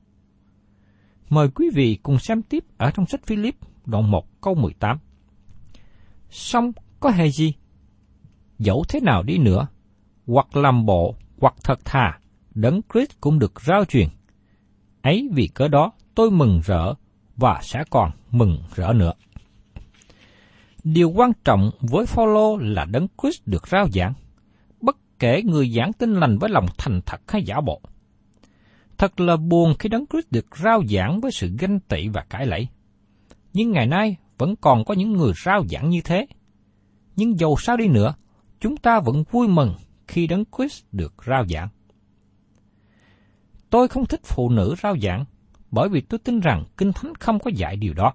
Mời 1.29 1.49
quý 1.49 1.71
vị 1.75 1.99
cùng 2.03 2.19
xem 2.19 2.43
tiếp 2.43 2.65
ở 2.77 2.91
trong 2.91 3.07
sách 3.07 3.27
Philip 3.27 3.57
đoạn 3.87 4.11
1 4.11 4.41
câu 4.41 4.55
18. 4.55 4.99
Xong 6.31 6.73
có 7.01 7.11
hề 7.11 7.31
gì? 7.31 7.55
Dẫu 8.59 8.85
thế 8.89 9.01
nào 9.01 9.23
đi 9.23 9.39
nữa, 9.39 9.67
hoặc 10.31 10.57
làm 10.57 10.87
bộ, 10.87 11.15
hoặc 11.41 11.55
thật 11.65 11.85
thà, 11.85 12.19
đấng 12.55 12.81
Christ 12.93 13.11
cũng 13.21 13.39
được 13.39 13.61
rao 13.61 13.85
truyền. 13.85 14.09
Ấy 15.03 15.29
vì 15.33 15.47
cớ 15.47 15.69
đó 15.69 15.93
tôi 16.15 16.31
mừng 16.31 16.61
rỡ 16.65 16.95
và 17.37 17.61
sẽ 17.63 17.85
còn 17.91 18.11
mừng 18.31 18.59
rỡ 18.75 18.93
nữa. 18.93 19.13
Điều 20.85 21.11
quan 21.11 21.33
trọng 21.45 21.71
với 21.81 22.07
Phaolô 22.07 22.57
là 22.57 22.85
đấng 22.85 23.07
Christ 23.23 23.43
được 23.47 23.69
rao 23.69 23.89
giảng, 23.89 24.13
bất 24.81 24.97
kể 25.19 25.43
người 25.43 25.71
giảng 25.71 25.93
tin 25.93 26.15
lành 26.15 26.39
với 26.39 26.51
lòng 26.51 26.67
thành 26.79 27.01
thật 27.07 27.21
hay 27.29 27.43
giả 27.43 27.61
bộ. 27.61 27.81
Thật 28.99 29.21
là 29.21 29.37
buồn 29.37 29.75
khi 29.79 29.89
đấng 29.89 30.07
Christ 30.07 30.27
được 30.31 30.57
rao 30.57 30.83
giảng 30.89 31.21
với 31.21 31.33
sự 31.33 31.51
ganh 31.59 31.81
tị 31.81 32.09
và 32.09 32.25
cãi 32.31 32.47
lẫy. 32.47 32.69
Nhưng 33.53 33.73
ngày 33.73 33.87
nay 33.87 34.17
vẫn 34.39 34.57
còn 34.57 34.85
có 34.85 34.95
những 34.95 35.13
người 35.13 35.33
rao 35.45 35.65
giảng 35.71 35.91
như 35.91 36.01
thế. 36.05 36.27
Nhưng 37.17 37.39
dầu 37.39 37.57
sao 37.59 37.77
đi 37.77 37.89
nữa, 37.89 38.15
chúng 38.61 38.77
ta 38.77 39.01
vẫn 39.01 39.25
vui 39.31 39.49
mừng 39.49 39.75
khi 40.11 40.27
đấng 40.27 40.45
Christ 40.57 40.85
được 40.93 41.15
rao 41.27 41.47
giảng. 41.47 41.69
Tôi 43.71 43.89
không 43.89 44.07
thích 44.07 44.21
phụ 44.25 44.49
nữ 44.49 44.75
rao 44.83 44.99
giảng, 44.99 45.25
bởi 45.71 45.89
vì 45.89 46.01
tôi 46.01 46.19
tin 46.19 46.41
rằng 46.41 46.65
Kinh 46.77 46.93
Thánh 46.93 47.15
không 47.15 47.39
có 47.39 47.51
dạy 47.55 47.77
điều 47.77 47.95
đó. 47.95 48.15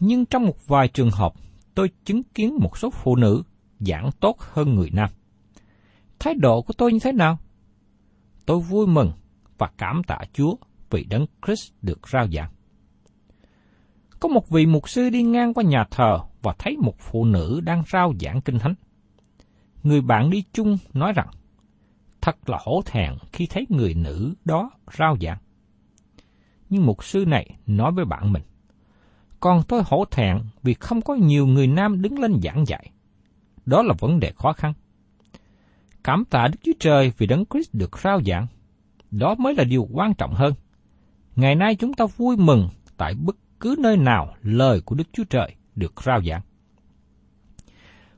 Nhưng 0.00 0.26
trong 0.26 0.46
một 0.46 0.66
vài 0.66 0.88
trường 0.88 1.10
hợp, 1.10 1.32
tôi 1.74 1.90
chứng 2.04 2.22
kiến 2.22 2.56
một 2.60 2.78
số 2.78 2.90
phụ 2.90 3.16
nữ 3.16 3.42
giảng 3.80 4.10
tốt 4.20 4.40
hơn 4.40 4.74
người 4.74 4.90
nam. 4.92 5.10
Thái 6.18 6.34
độ 6.34 6.62
của 6.62 6.72
tôi 6.72 6.92
như 6.92 6.98
thế 7.02 7.12
nào? 7.12 7.38
Tôi 8.46 8.60
vui 8.60 8.86
mừng 8.86 9.12
và 9.58 9.70
cảm 9.78 10.02
tạ 10.06 10.18
Chúa 10.32 10.54
vì 10.90 11.04
đấng 11.04 11.26
Christ 11.46 11.72
được 11.82 12.08
rao 12.08 12.26
giảng. 12.28 12.50
Có 14.20 14.28
một 14.28 14.48
vị 14.48 14.66
mục 14.66 14.88
sư 14.88 15.10
đi 15.10 15.22
ngang 15.22 15.54
qua 15.54 15.64
nhà 15.64 15.84
thờ 15.90 16.18
và 16.42 16.54
thấy 16.58 16.76
một 16.76 16.94
phụ 16.98 17.24
nữ 17.24 17.60
đang 17.64 17.82
rao 17.92 18.12
giảng 18.20 18.40
kinh 18.40 18.58
thánh. 18.58 18.74
Người 19.84 20.00
bạn 20.00 20.30
đi 20.30 20.44
chung 20.52 20.78
nói 20.94 21.12
rằng, 21.12 21.28
thật 22.20 22.50
là 22.50 22.58
hổ 22.62 22.82
thẹn 22.86 23.14
khi 23.32 23.46
thấy 23.46 23.66
người 23.68 23.94
nữ 23.94 24.34
đó 24.44 24.70
rao 24.98 25.16
giảng. 25.20 25.38
Nhưng 26.70 26.86
mục 26.86 27.04
sư 27.04 27.24
này 27.26 27.56
nói 27.66 27.92
với 27.92 28.04
bạn 28.04 28.32
mình, 28.32 28.42
còn 29.40 29.62
tôi 29.68 29.82
hổ 29.86 30.04
thẹn 30.10 30.38
vì 30.62 30.74
không 30.74 31.02
có 31.02 31.14
nhiều 31.14 31.46
người 31.46 31.66
nam 31.66 32.02
đứng 32.02 32.18
lên 32.18 32.40
giảng 32.42 32.64
dạy. 32.66 32.90
Đó 33.66 33.82
là 33.82 33.94
vấn 33.98 34.20
đề 34.20 34.32
khó 34.36 34.52
khăn. 34.52 34.72
Cảm 36.04 36.24
tạ 36.24 36.48
Đức 36.48 36.58
Chúa 36.62 36.72
Trời 36.80 37.12
vì 37.18 37.26
Đấng 37.26 37.44
Christ 37.50 37.74
được 37.74 37.98
rao 37.98 38.22
giảng. 38.22 38.46
Đó 39.10 39.34
mới 39.38 39.54
là 39.54 39.64
điều 39.64 39.88
quan 39.92 40.14
trọng 40.14 40.34
hơn. 40.34 40.54
Ngày 41.36 41.54
nay 41.54 41.74
chúng 41.74 41.94
ta 41.94 42.06
vui 42.16 42.36
mừng 42.36 42.68
tại 42.96 43.14
bất 43.14 43.36
cứ 43.60 43.76
nơi 43.78 43.96
nào 43.96 44.34
lời 44.42 44.80
của 44.80 44.94
Đức 44.94 45.08
Chúa 45.12 45.24
Trời 45.24 45.54
được 45.74 46.02
rao 46.04 46.22
giảng. 46.22 46.40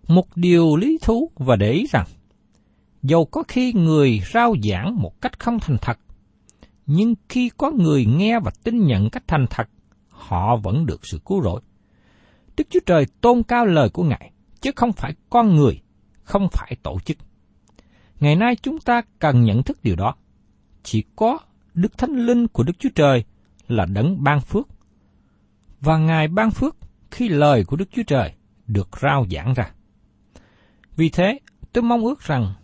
Một 0.08 0.36
điều 0.36 0.76
lý 0.76 0.98
thú 1.02 1.30
và 1.36 1.56
để 1.56 1.70
ý 1.72 1.86
rằng, 1.90 2.06
dầu 3.02 3.24
có 3.24 3.42
khi 3.48 3.72
người 3.72 4.20
rao 4.32 4.54
giảng 4.62 4.96
một 4.96 5.20
cách 5.20 5.38
không 5.38 5.58
thành 5.60 5.76
thật, 5.80 5.98
nhưng 6.86 7.14
khi 7.28 7.50
có 7.56 7.70
người 7.70 8.06
nghe 8.06 8.40
và 8.40 8.50
tin 8.64 8.86
nhận 8.86 9.10
cách 9.10 9.24
thành 9.26 9.46
thật, 9.50 9.68
họ 10.08 10.56
vẫn 10.56 10.86
được 10.86 11.06
sự 11.06 11.20
cứu 11.24 11.42
rỗi. 11.42 11.60
Đức 12.56 12.66
Chúa 12.70 12.80
Trời 12.86 13.06
tôn 13.20 13.42
cao 13.42 13.66
lời 13.66 13.88
của 13.88 14.04
Ngài, 14.04 14.32
chứ 14.60 14.70
không 14.76 14.92
phải 14.92 15.14
con 15.30 15.56
người, 15.56 15.82
không 16.22 16.48
phải 16.52 16.76
tổ 16.82 16.98
chức. 17.04 17.16
Ngày 18.20 18.36
nay 18.36 18.56
chúng 18.56 18.78
ta 18.78 19.02
cần 19.18 19.44
nhận 19.44 19.62
thức 19.62 19.78
điều 19.82 19.96
đó. 19.96 20.14
Chỉ 20.82 21.04
có 21.16 21.38
Đức 21.74 21.98
Thánh 21.98 22.26
Linh 22.26 22.48
của 22.48 22.62
Đức 22.62 22.78
Chúa 22.78 22.88
Trời 22.94 23.24
là 23.68 23.86
đấng 23.86 24.24
ban 24.24 24.40
phước. 24.40 24.68
Và 25.80 25.98
Ngài 25.98 26.28
ban 26.28 26.50
phước 26.50 26.76
khi 27.10 27.28
lời 27.28 27.64
của 27.64 27.76
Đức 27.76 27.88
Chúa 27.92 28.02
Trời 28.02 28.32
được 28.66 28.88
rao 29.02 29.26
giảng 29.30 29.54
ra. 29.54 29.70
Vì 30.96 31.08
thế, 31.08 31.38
tôi 31.72 31.82
mong 31.82 32.04
ước 32.04 32.20
rằng 32.20 32.54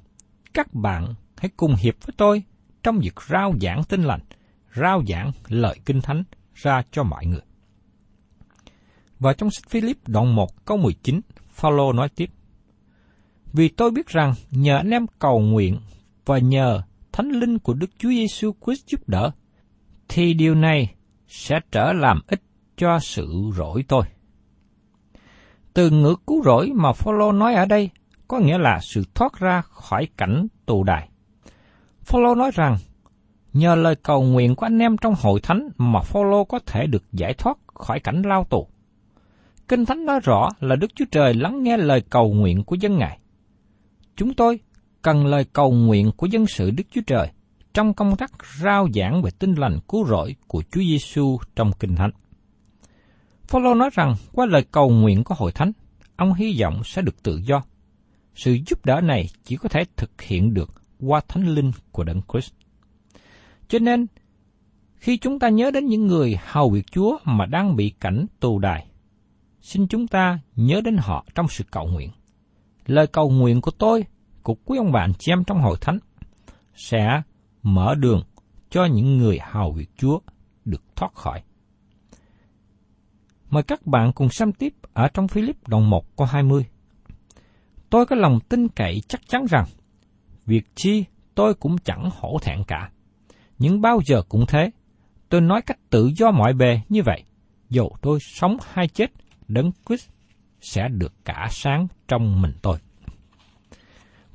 các 0.55 0.75
bạn 0.75 1.15
hãy 1.37 1.51
cùng 1.57 1.75
hiệp 1.75 1.95
với 2.07 2.15
tôi 2.17 2.43
trong 2.83 2.99
việc 2.99 3.15
rao 3.29 3.55
giảng 3.61 3.85
tin 3.85 4.03
lành, 4.03 4.21
rao 4.77 5.03
giảng 5.09 5.33
lời 5.49 5.79
kinh 5.85 6.01
thánh 6.01 6.25
ra 6.55 6.83
cho 6.91 7.03
mọi 7.03 7.27
người. 7.27 7.41
Và 9.19 9.33
trong 9.33 9.51
sách 9.51 9.71
Philip 9.71 10.09
đoạn 10.09 10.35
1 10.35 10.65
câu 10.65 10.77
19, 10.77 11.21
Phaolô 11.49 11.93
nói 11.93 12.09
tiếp: 12.09 12.31
Vì 13.53 13.69
tôi 13.69 13.91
biết 13.91 14.07
rằng 14.07 14.35
nhờ 14.51 14.77
anh 14.77 14.91
em 14.91 15.07
cầu 15.19 15.41
nguyện 15.41 15.79
và 16.25 16.39
nhờ 16.39 16.83
Thánh 17.13 17.29
Linh 17.29 17.59
của 17.59 17.75
Đức 17.75 17.91
Chúa 17.99 18.09
Giêsu 18.09 18.53
Christ 18.65 18.87
giúp 18.87 19.09
đỡ, 19.09 19.31
thì 20.09 20.35
điều 20.35 20.55
này 20.55 20.95
sẽ 21.29 21.61
trở 21.71 21.93
làm 21.93 22.21
ích 22.27 22.43
cho 22.77 22.99
sự 22.99 23.51
rỗi 23.57 23.85
tôi. 23.89 24.05
Từ 25.75 25.91
ngữ 25.91 26.15
cứu 26.27 26.43
rỗi 26.45 26.73
mà 26.75 26.93
Phaolô 26.93 27.33
nói 27.33 27.55
ở 27.55 27.67
đây 27.67 27.91
có 28.33 28.39
nghĩa 28.39 28.59
là 28.59 28.79
sự 28.83 29.05
thoát 29.15 29.39
ra 29.39 29.61
khỏi 29.61 30.09
cảnh 30.17 30.47
tù 30.67 30.85
đài. 30.85 31.09
Phaolô 32.05 32.35
nói 32.35 32.51
rằng, 32.55 32.77
nhờ 33.53 33.75
lời 33.75 33.97
cầu 34.03 34.23
nguyện 34.23 34.55
của 34.55 34.67
anh 34.67 34.79
em 34.79 34.97
trong 34.97 35.15
hội 35.19 35.41
thánh 35.41 35.69
mà 35.79 36.01
Phaolô 36.01 36.45
có 36.45 36.59
thể 36.67 36.87
được 36.87 37.05
giải 37.13 37.35
thoát 37.35 37.59
khỏi 37.75 38.01
cảnh 38.01 38.23
lao 38.27 38.45
tù. 38.51 38.69
Kinh 39.69 39.85
Thánh 39.85 40.05
nói 40.05 40.21
rõ 40.23 40.49
là 40.61 40.77
Đức 40.77 40.87
Chúa 40.95 41.05
Trời 41.11 41.35
lắng 41.35 41.63
nghe 41.63 41.77
lời 41.77 42.03
cầu 42.11 42.33
nguyện 42.33 42.65
của 42.65 42.77
dân 42.81 42.99
Ngài. 42.99 43.19
Chúng 44.17 44.35
tôi 44.35 44.61
cần 45.03 45.27
lời 45.27 45.45
cầu 45.53 45.73
nguyện 45.73 46.11
của 46.17 46.27
dân 46.27 46.47
sự 46.47 46.71
Đức 46.71 46.85
Chúa 46.91 47.03
Trời 47.07 47.29
trong 47.75 47.95
công 47.95 48.17
tác 48.17 48.33
rao 48.61 48.89
giảng 48.95 49.23
về 49.23 49.31
tinh 49.39 49.55
lành 49.55 49.79
cứu 49.89 50.07
rỗi 50.07 50.35
của 50.47 50.63
Chúa 50.73 50.81
Giêsu 50.81 51.39
trong 51.57 51.73
Kinh 51.81 51.97
Thánh. 51.97 52.11
Phaolô 53.43 53.75
nói 53.75 53.91
rằng 53.93 54.15
qua 54.33 54.47
lời 54.47 54.65
cầu 54.73 54.91
nguyện 54.91 55.25
của 55.25 55.35
hội 55.35 55.53
thánh, 55.53 55.73
ông 56.17 56.35
hy 56.35 56.61
vọng 56.61 56.83
sẽ 56.85 57.03
được 57.03 57.23
tự 57.23 57.41
do. 57.45 57.63
Sự 58.35 58.59
giúp 58.67 58.85
đỡ 58.85 59.01
này 59.01 59.29
chỉ 59.45 59.57
có 59.57 59.69
thể 59.69 59.85
thực 59.97 60.23
hiện 60.23 60.55
được 60.55 60.83
qua 61.01 61.21
thánh 61.29 61.55
linh 61.55 61.73
của 61.93 62.05
Đấng 62.05 62.21
Christ. 62.33 62.53
Cho 63.69 63.79
nên, 63.79 64.07
khi 64.97 65.19
chúng 65.19 65.39
ta 65.39 65.49
nhớ 65.49 65.71
đến 65.71 65.87
những 65.87 66.07
người 66.07 66.39
hầu 66.45 66.71
việc 66.71 66.87
Chúa 66.93 67.19
mà 67.25 67.47
đang 67.47 67.77
bị 67.77 67.95
cảnh 68.01 68.27
tù 68.41 68.59
đài, 68.59 68.87
xin 69.61 69.89
chúng 69.89 70.07
ta 70.07 70.39
nhớ 70.57 70.81
đến 70.85 70.97
họ 70.97 71.27
trong 71.35 71.49
sự 71.49 71.65
cầu 71.71 71.87
nguyện. 71.87 72.11
Lời 72.87 73.07
cầu 73.07 73.31
nguyện 73.31 73.61
của 73.61 73.71
tôi, 73.71 74.05
của 74.43 74.55
quý 74.65 74.79
ông 74.79 74.93
bạn 74.93 75.13
chị 75.19 75.33
em 75.33 75.45
trong 75.45 75.63
hội 75.63 75.77
thánh, 75.81 75.99
sẽ 76.75 77.23
mở 77.63 77.95
đường 77.95 78.23
cho 78.71 78.85
những 78.85 79.19
người 79.19 79.39
hầu 79.43 79.73
việc 79.73 79.91
Chúa 79.97 80.19
được 80.65 80.83
thoát 80.97 81.15
khỏi. 81.15 81.43
Mời 83.51 83.63
các 83.63 83.87
bạn 83.87 84.13
cùng 84.13 84.29
xem 84.29 84.53
tiếp 84.53 84.75
ở 84.93 85.09
trong 85.09 85.29
Philip 85.29 85.69
đoạn 85.69 85.91
1 85.91 86.17
câu 86.17 86.27
20. 86.27 86.67
Tôi 87.93 88.07
có 88.07 88.17
lòng 88.17 88.39
tin 88.49 88.69
cậy 88.69 89.03
chắc 89.09 89.29
chắn 89.29 89.45
rằng, 89.51 89.65
việc 90.47 90.65
chi 90.75 91.05
tôi 91.35 91.55
cũng 91.55 91.77
chẳng 91.79 92.09
hổ 92.13 92.39
thẹn 92.43 92.65
cả. 92.67 92.91
Nhưng 93.59 93.81
bao 93.81 94.01
giờ 94.07 94.23
cũng 94.29 94.47
thế, 94.49 94.71
tôi 95.29 95.41
nói 95.41 95.63
cách 95.63 95.79
tự 95.91 96.11
do 96.17 96.31
mọi 96.31 96.53
bề 96.53 96.81
như 96.89 97.03
vậy, 97.03 97.25
dầu 97.71 97.97
tôi 98.03 98.19
sống 98.21 98.57
hay 98.73 98.89
chết, 98.89 99.07
đấng 99.49 99.71
Christ 99.87 100.09
sẽ 100.61 100.89
được 100.89 101.13
cả 101.25 101.49
sáng 101.51 101.87
trong 102.09 102.43
mình 102.43 102.53
tôi. 102.63 102.79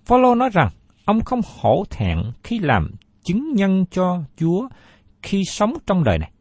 Phaolô 0.05 0.35
nói 0.35 0.49
rằng 0.53 0.69
ông 1.05 1.23
không 1.23 1.41
hổ 1.59 1.83
thẹn 1.89 2.17
khi 2.43 2.59
làm 2.59 2.91
chứng 3.23 3.53
nhân 3.53 3.85
cho 3.91 4.21
Chúa 4.37 4.67
khi 5.21 5.43
sống 5.45 5.73
trong 5.87 6.03
đời 6.03 6.17
này. 6.17 6.31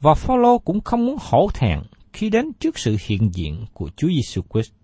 Và 0.00 0.14
Phaolô 0.14 0.58
cũng 0.58 0.80
không 0.80 1.06
muốn 1.06 1.16
hổ 1.20 1.48
thẹn 1.54 1.78
khi 2.12 2.30
đến 2.30 2.52
trước 2.60 2.78
sự 2.78 2.96
hiện 3.06 3.30
diện 3.34 3.64
của 3.72 3.90
Chúa 3.96 4.08
Giêsu 4.08 4.42
Christ. 4.52 4.77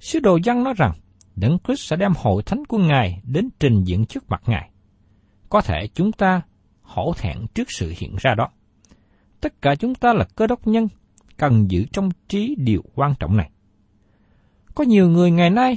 Sứ 0.00 0.20
đồ 0.20 0.38
dân 0.44 0.64
nói 0.64 0.74
rằng 0.76 0.92
Đấng 1.36 1.58
Christ 1.64 1.80
sẽ 1.80 1.96
đem 1.96 2.12
hội 2.16 2.42
thánh 2.42 2.64
của 2.64 2.78
Ngài 2.78 3.22
đến 3.24 3.48
trình 3.60 3.84
diện 3.84 4.06
trước 4.06 4.24
mặt 4.28 4.42
Ngài. 4.46 4.70
Có 5.48 5.60
thể 5.60 5.88
chúng 5.94 6.12
ta 6.12 6.42
hổ 6.82 7.12
thẹn 7.16 7.36
trước 7.54 7.70
sự 7.70 7.92
hiện 7.96 8.16
ra 8.20 8.34
đó. 8.34 8.48
Tất 9.40 9.62
cả 9.62 9.74
chúng 9.74 9.94
ta 9.94 10.12
là 10.12 10.24
cơ 10.36 10.46
đốc 10.46 10.66
nhân, 10.66 10.88
cần 11.36 11.70
giữ 11.70 11.84
trong 11.92 12.08
trí 12.28 12.54
điều 12.58 12.82
quan 12.94 13.14
trọng 13.18 13.36
này. 13.36 13.50
Có 14.74 14.84
nhiều 14.84 15.08
người 15.08 15.30
ngày 15.30 15.50
nay 15.50 15.76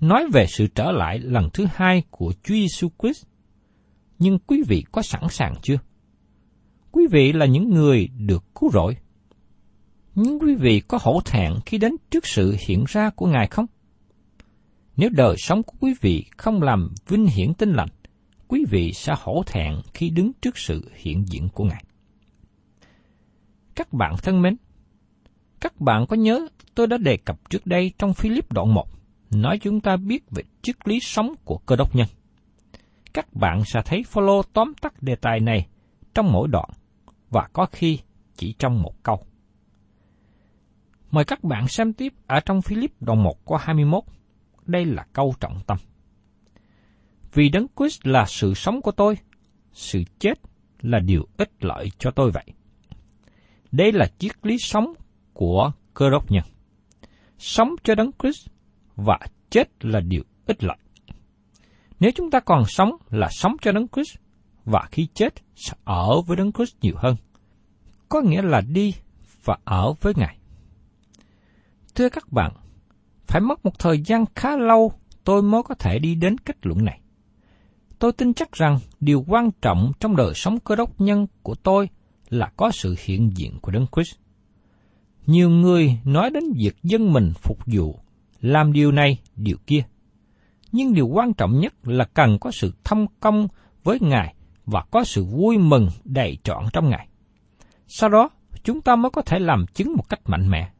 nói 0.00 0.26
về 0.32 0.46
sự 0.46 0.66
trở 0.66 0.90
lại 0.92 1.18
lần 1.18 1.48
thứ 1.52 1.66
hai 1.74 2.02
của 2.10 2.32
Chúa 2.42 2.54
Giêsu 2.54 2.88
Christ. 3.02 3.26
Nhưng 4.18 4.38
quý 4.38 4.62
vị 4.68 4.84
có 4.92 5.02
sẵn 5.02 5.22
sàng 5.30 5.54
chưa? 5.62 5.76
Quý 6.92 7.06
vị 7.10 7.32
là 7.32 7.46
những 7.46 7.70
người 7.70 8.08
được 8.16 8.44
cứu 8.54 8.70
rỗi. 8.70 8.96
Nhưng 10.14 10.38
quý 10.38 10.54
vị 10.54 10.80
có 10.88 10.98
hổ 11.02 11.20
thẹn 11.24 11.52
khi 11.66 11.78
đến 11.78 11.92
trước 12.10 12.26
sự 12.26 12.56
hiện 12.68 12.84
ra 12.88 13.10
của 13.10 13.26
Ngài 13.26 13.46
không? 13.46 13.66
Nếu 14.96 15.10
đời 15.12 15.36
sống 15.38 15.62
của 15.62 15.74
quý 15.80 15.94
vị 16.00 16.24
không 16.36 16.62
làm 16.62 16.94
vinh 17.08 17.26
hiển 17.26 17.54
tinh 17.54 17.72
lành, 17.72 17.88
quý 18.48 18.64
vị 18.70 18.92
sẽ 18.92 19.14
hổ 19.18 19.42
thẹn 19.46 19.74
khi 19.94 20.10
đứng 20.10 20.32
trước 20.42 20.58
sự 20.58 20.90
hiện 20.94 21.24
diện 21.28 21.48
của 21.48 21.64
Ngài. 21.64 21.84
Các 23.74 23.92
bạn 23.92 24.14
thân 24.22 24.42
mến, 24.42 24.56
các 25.60 25.80
bạn 25.80 26.06
có 26.06 26.16
nhớ 26.16 26.46
tôi 26.74 26.86
đã 26.86 26.96
đề 26.96 27.16
cập 27.16 27.50
trước 27.50 27.66
đây 27.66 27.92
trong 27.98 28.14
Philip 28.14 28.52
đoạn 28.52 28.74
1, 28.74 28.88
nói 29.30 29.58
chúng 29.58 29.80
ta 29.80 29.96
biết 29.96 30.30
về 30.30 30.42
triết 30.62 30.88
lý 30.88 31.00
sống 31.00 31.34
của 31.44 31.58
cơ 31.58 31.76
đốc 31.76 31.96
nhân. 31.96 32.08
Các 33.12 33.34
bạn 33.34 33.62
sẽ 33.64 33.82
thấy 33.84 34.02
follow 34.12 34.42
tóm 34.52 34.72
tắt 34.80 35.02
đề 35.02 35.16
tài 35.16 35.40
này 35.40 35.66
trong 36.14 36.32
mỗi 36.32 36.48
đoạn, 36.48 36.70
và 37.30 37.48
có 37.52 37.66
khi 37.72 37.98
chỉ 38.36 38.54
trong 38.58 38.82
một 38.82 39.02
câu. 39.02 39.26
Mời 41.12 41.24
các 41.24 41.44
bạn 41.44 41.68
xem 41.68 41.92
tiếp 41.92 42.12
ở 42.26 42.40
trong 42.40 42.62
Philip 42.62 42.92
đoạn 43.00 43.22
1 43.22 43.44
có 43.44 43.56
21. 43.56 44.02
Đây 44.66 44.84
là 44.84 45.06
câu 45.12 45.34
trọng 45.40 45.60
tâm. 45.66 45.78
Vì 47.32 47.48
Đấng 47.48 47.66
Christ 47.76 48.06
là 48.06 48.24
sự 48.26 48.54
sống 48.54 48.82
của 48.82 48.92
tôi, 48.92 49.18
sự 49.72 50.02
chết 50.18 50.34
là 50.80 50.98
điều 50.98 51.26
ích 51.36 51.50
lợi 51.60 51.88
cho 51.98 52.10
tôi 52.10 52.30
vậy. 52.30 52.44
Đây 53.72 53.92
là 53.92 54.06
triết 54.18 54.32
lý 54.42 54.56
sống 54.58 54.94
của 55.32 55.72
cơ 55.94 56.10
đốc 56.10 56.30
nhân. 56.30 56.44
Sống 57.38 57.68
cho 57.84 57.94
Đấng 57.94 58.10
Christ 58.22 58.48
và 58.96 59.18
chết 59.50 59.84
là 59.84 60.00
điều 60.00 60.22
ích 60.46 60.64
lợi. 60.64 60.78
Nếu 62.00 62.10
chúng 62.14 62.30
ta 62.30 62.40
còn 62.40 62.64
sống 62.66 62.90
là 63.10 63.28
sống 63.30 63.56
cho 63.62 63.72
Đấng 63.72 63.88
Christ 63.88 64.16
và 64.64 64.88
khi 64.90 65.08
chết 65.14 65.34
sẽ 65.54 65.72
ở 65.84 66.20
với 66.26 66.36
Đấng 66.36 66.52
Christ 66.52 66.76
nhiều 66.80 66.94
hơn. 66.96 67.16
Có 68.08 68.20
nghĩa 68.20 68.42
là 68.42 68.60
đi 68.60 68.94
và 69.44 69.56
ở 69.64 69.92
với 70.00 70.12
Ngài. 70.16 70.41
Thưa 71.94 72.08
các 72.08 72.32
bạn, 72.32 72.52
phải 73.26 73.40
mất 73.40 73.64
một 73.64 73.78
thời 73.78 74.00
gian 74.00 74.24
khá 74.34 74.56
lâu 74.56 74.92
tôi 75.24 75.42
mới 75.42 75.62
có 75.62 75.74
thể 75.74 75.98
đi 75.98 76.14
đến 76.14 76.38
kết 76.38 76.66
luận 76.66 76.84
này. 76.84 77.00
Tôi 77.98 78.12
tin 78.12 78.34
chắc 78.34 78.52
rằng 78.52 78.78
điều 79.00 79.24
quan 79.28 79.50
trọng 79.62 79.92
trong 80.00 80.16
đời 80.16 80.32
sống 80.34 80.60
cơ 80.60 80.76
đốc 80.76 81.00
nhân 81.00 81.26
của 81.42 81.54
tôi 81.54 81.88
là 82.28 82.52
có 82.56 82.70
sự 82.70 82.96
hiện 83.04 83.30
diện 83.36 83.58
của 83.60 83.72
Đấng 83.72 83.86
Christ. 83.92 84.14
Nhiều 85.26 85.50
người 85.50 85.98
nói 86.04 86.30
đến 86.30 86.44
việc 86.56 86.76
dân 86.82 87.12
mình 87.12 87.32
phục 87.36 87.58
vụ, 87.66 88.00
làm 88.40 88.72
điều 88.72 88.92
này, 88.92 89.18
điều 89.36 89.56
kia. 89.66 89.82
Nhưng 90.72 90.94
điều 90.94 91.06
quan 91.06 91.34
trọng 91.34 91.60
nhất 91.60 91.74
là 91.82 92.04
cần 92.04 92.38
có 92.38 92.50
sự 92.50 92.72
thông 92.84 93.06
công 93.20 93.48
với 93.84 93.98
Ngài 94.00 94.34
và 94.66 94.84
có 94.90 95.04
sự 95.04 95.24
vui 95.24 95.58
mừng 95.58 95.88
đầy 96.04 96.38
trọn 96.44 96.64
trong 96.72 96.90
Ngài. 96.90 97.08
Sau 97.86 98.10
đó, 98.10 98.30
chúng 98.64 98.80
ta 98.80 98.96
mới 98.96 99.10
có 99.10 99.22
thể 99.22 99.38
làm 99.38 99.66
chứng 99.74 99.92
một 99.96 100.08
cách 100.08 100.20
mạnh 100.24 100.50
mẽ. 100.50 100.70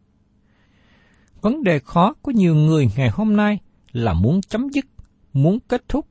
Vấn 1.42 1.62
đề 1.62 1.78
khó 1.78 2.14
của 2.22 2.30
nhiều 2.30 2.54
người 2.54 2.88
ngày 2.96 3.10
hôm 3.10 3.36
nay 3.36 3.58
là 3.92 4.12
muốn 4.12 4.40
chấm 4.40 4.68
dứt, 4.68 4.86
muốn 5.32 5.58
kết 5.60 5.88
thúc, 5.88 6.06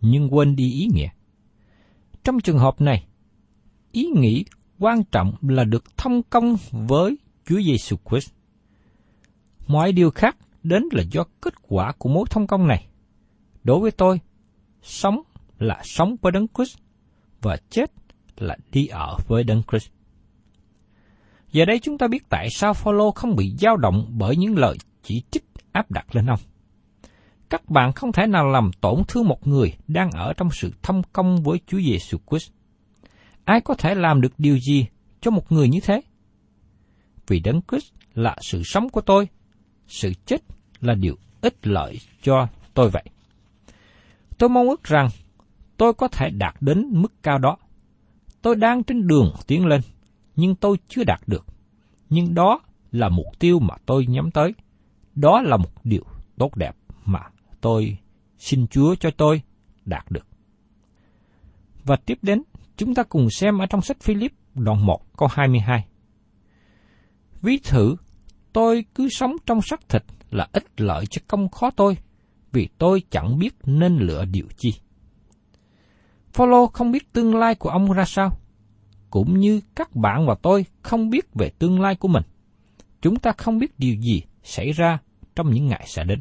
nhưng 0.00 0.34
quên 0.34 0.56
đi 0.56 0.72
ý 0.72 0.88
nghĩa. 0.94 1.08
Trong 2.24 2.40
trường 2.40 2.58
hợp 2.58 2.80
này, 2.80 3.06
ý 3.92 4.06
nghĩ 4.16 4.44
quan 4.78 5.04
trọng 5.04 5.34
là 5.42 5.64
được 5.64 5.96
thông 5.96 6.22
công 6.22 6.56
với 6.70 7.18
Chúa 7.44 7.60
Giêsu 7.60 7.96
Christ. 8.10 8.30
Mọi 9.66 9.92
điều 9.92 10.10
khác 10.10 10.36
đến 10.62 10.82
là 10.92 11.02
do 11.10 11.24
kết 11.40 11.54
quả 11.62 11.92
của 11.92 12.08
mối 12.08 12.24
thông 12.30 12.46
công 12.46 12.66
này. 12.66 12.86
Đối 13.64 13.80
với 13.80 13.90
tôi, 13.90 14.20
sống 14.82 15.22
là 15.58 15.80
sống 15.84 16.16
với 16.22 16.32
Đấng 16.32 16.46
Christ 16.56 16.78
và 17.40 17.56
chết 17.70 17.92
là 18.36 18.56
đi 18.72 18.86
ở 18.86 19.16
với 19.28 19.44
Đấng 19.44 19.62
Christ. 19.70 19.90
Giờ 21.52 21.64
đây 21.64 21.78
chúng 21.78 21.98
ta 21.98 22.08
biết 22.08 22.28
tại 22.28 22.48
sao 22.50 22.74
Phaolô 22.74 23.10
không 23.10 23.36
bị 23.36 23.54
dao 23.58 23.76
động 23.76 24.06
bởi 24.18 24.36
những 24.36 24.58
lời 24.58 24.76
chỉ 25.02 25.22
trích 25.30 25.44
áp 25.72 25.90
đặt 25.90 26.16
lên 26.16 26.26
ông. 26.26 26.40
Các 27.50 27.68
bạn 27.68 27.92
không 27.92 28.12
thể 28.12 28.26
nào 28.26 28.48
làm 28.48 28.70
tổn 28.80 29.02
thương 29.08 29.28
một 29.28 29.46
người 29.46 29.72
đang 29.88 30.10
ở 30.10 30.32
trong 30.36 30.48
sự 30.50 30.72
thâm 30.82 31.02
công 31.12 31.42
với 31.42 31.60
Chúa 31.66 31.80
Giêsu 31.80 32.18
Christ. 32.30 32.50
Ai 33.44 33.60
có 33.60 33.74
thể 33.74 33.94
làm 33.94 34.20
được 34.20 34.32
điều 34.38 34.58
gì 34.58 34.86
cho 35.20 35.30
một 35.30 35.52
người 35.52 35.68
như 35.68 35.80
thế? 35.80 36.00
Vì 37.26 37.40
Đấng 37.40 37.60
Christ 37.70 37.92
là 38.14 38.36
sự 38.40 38.62
sống 38.64 38.88
của 38.88 39.00
tôi, 39.00 39.28
sự 39.86 40.12
chết 40.26 40.42
là 40.80 40.94
điều 40.94 41.16
ích 41.40 41.66
lợi 41.66 41.98
cho 42.22 42.48
tôi 42.74 42.90
vậy. 42.90 43.04
Tôi 44.38 44.48
mong 44.48 44.68
ước 44.68 44.84
rằng 44.84 45.08
tôi 45.76 45.94
có 45.94 46.08
thể 46.08 46.30
đạt 46.30 46.54
đến 46.60 46.86
mức 46.90 47.22
cao 47.22 47.38
đó. 47.38 47.56
Tôi 48.42 48.56
đang 48.56 48.84
trên 48.84 49.06
đường 49.06 49.34
tiến 49.46 49.66
lên, 49.66 49.80
nhưng 50.36 50.54
tôi 50.54 50.76
chưa 50.88 51.04
đạt 51.04 51.20
được. 51.26 51.46
Nhưng 52.10 52.34
đó 52.34 52.60
là 52.92 53.08
mục 53.08 53.26
tiêu 53.38 53.58
mà 53.58 53.74
tôi 53.86 54.06
nhắm 54.06 54.30
tới. 54.30 54.54
Đó 55.14 55.42
là 55.42 55.56
một 55.56 55.84
điều 55.84 56.02
tốt 56.38 56.56
đẹp 56.56 56.76
mà 57.04 57.20
tôi 57.60 57.98
xin 58.38 58.66
Chúa 58.66 58.94
cho 58.94 59.10
tôi 59.16 59.42
đạt 59.84 60.10
được. 60.10 60.26
Và 61.84 61.96
tiếp 62.06 62.18
đến, 62.22 62.42
chúng 62.76 62.94
ta 62.94 63.02
cùng 63.02 63.30
xem 63.30 63.58
ở 63.58 63.66
trong 63.66 63.82
sách 63.82 64.00
Philip 64.00 64.32
đoạn 64.54 64.86
1 64.86 65.16
câu 65.16 65.28
22. 65.32 65.86
Ví 67.42 67.58
thử, 67.64 67.96
tôi 68.52 68.84
cứ 68.94 69.08
sống 69.08 69.36
trong 69.46 69.62
xác 69.62 69.88
thịt 69.88 70.02
là 70.30 70.48
ích 70.52 70.80
lợi 70.80 71.06
cho 71.06 71.20
công 71.28 71.48
khó 71.48 71.70
tôi, 71.70 71.96
vì 72.52 72.68
tôi 72.78 73.02
chẳng 73.10 73.38
biết 73.38 73.54
nên 73.64 73.98
lựa 73.98 74.24
điều 74.24 74.46
chi. 74.56 74.74
Phaolô 76.32 76.66
không 76.66 76.92
biết 76.92 77.12
tương 77.12 77.34
lai 77.34 77.54
của 77.54 77.68
ông 77.68 77.92
ra 77.92 78.04
sao, 78.04 78.38
cũng 79.12 79.40
như 79.40 79.60
các 79.74 79.96
bạn 79.96 80.26
và 80.26 80.34
tôi 80.42 80.66
không 80.82 81.10
biết 81.10 81.34
về 81.34 81.50
tương 81.58 81.80
lai 81.80 81.94
của 81.94 82.08
mình. 82.08 82.22
Chúng 83.02 83.16
ta 83.16 83.32
không 83.32 83.58
biết 83.58 83.78
điều 83.78 83.94
gì 83.94 84.22
xảy 84.42 84.72
ra 84.72 84.98
trong 85.36 85.50
những 85.50 85.66
ngày 85.66 85.84
sẽ 85.86 86.04
đến. 86.04 86.20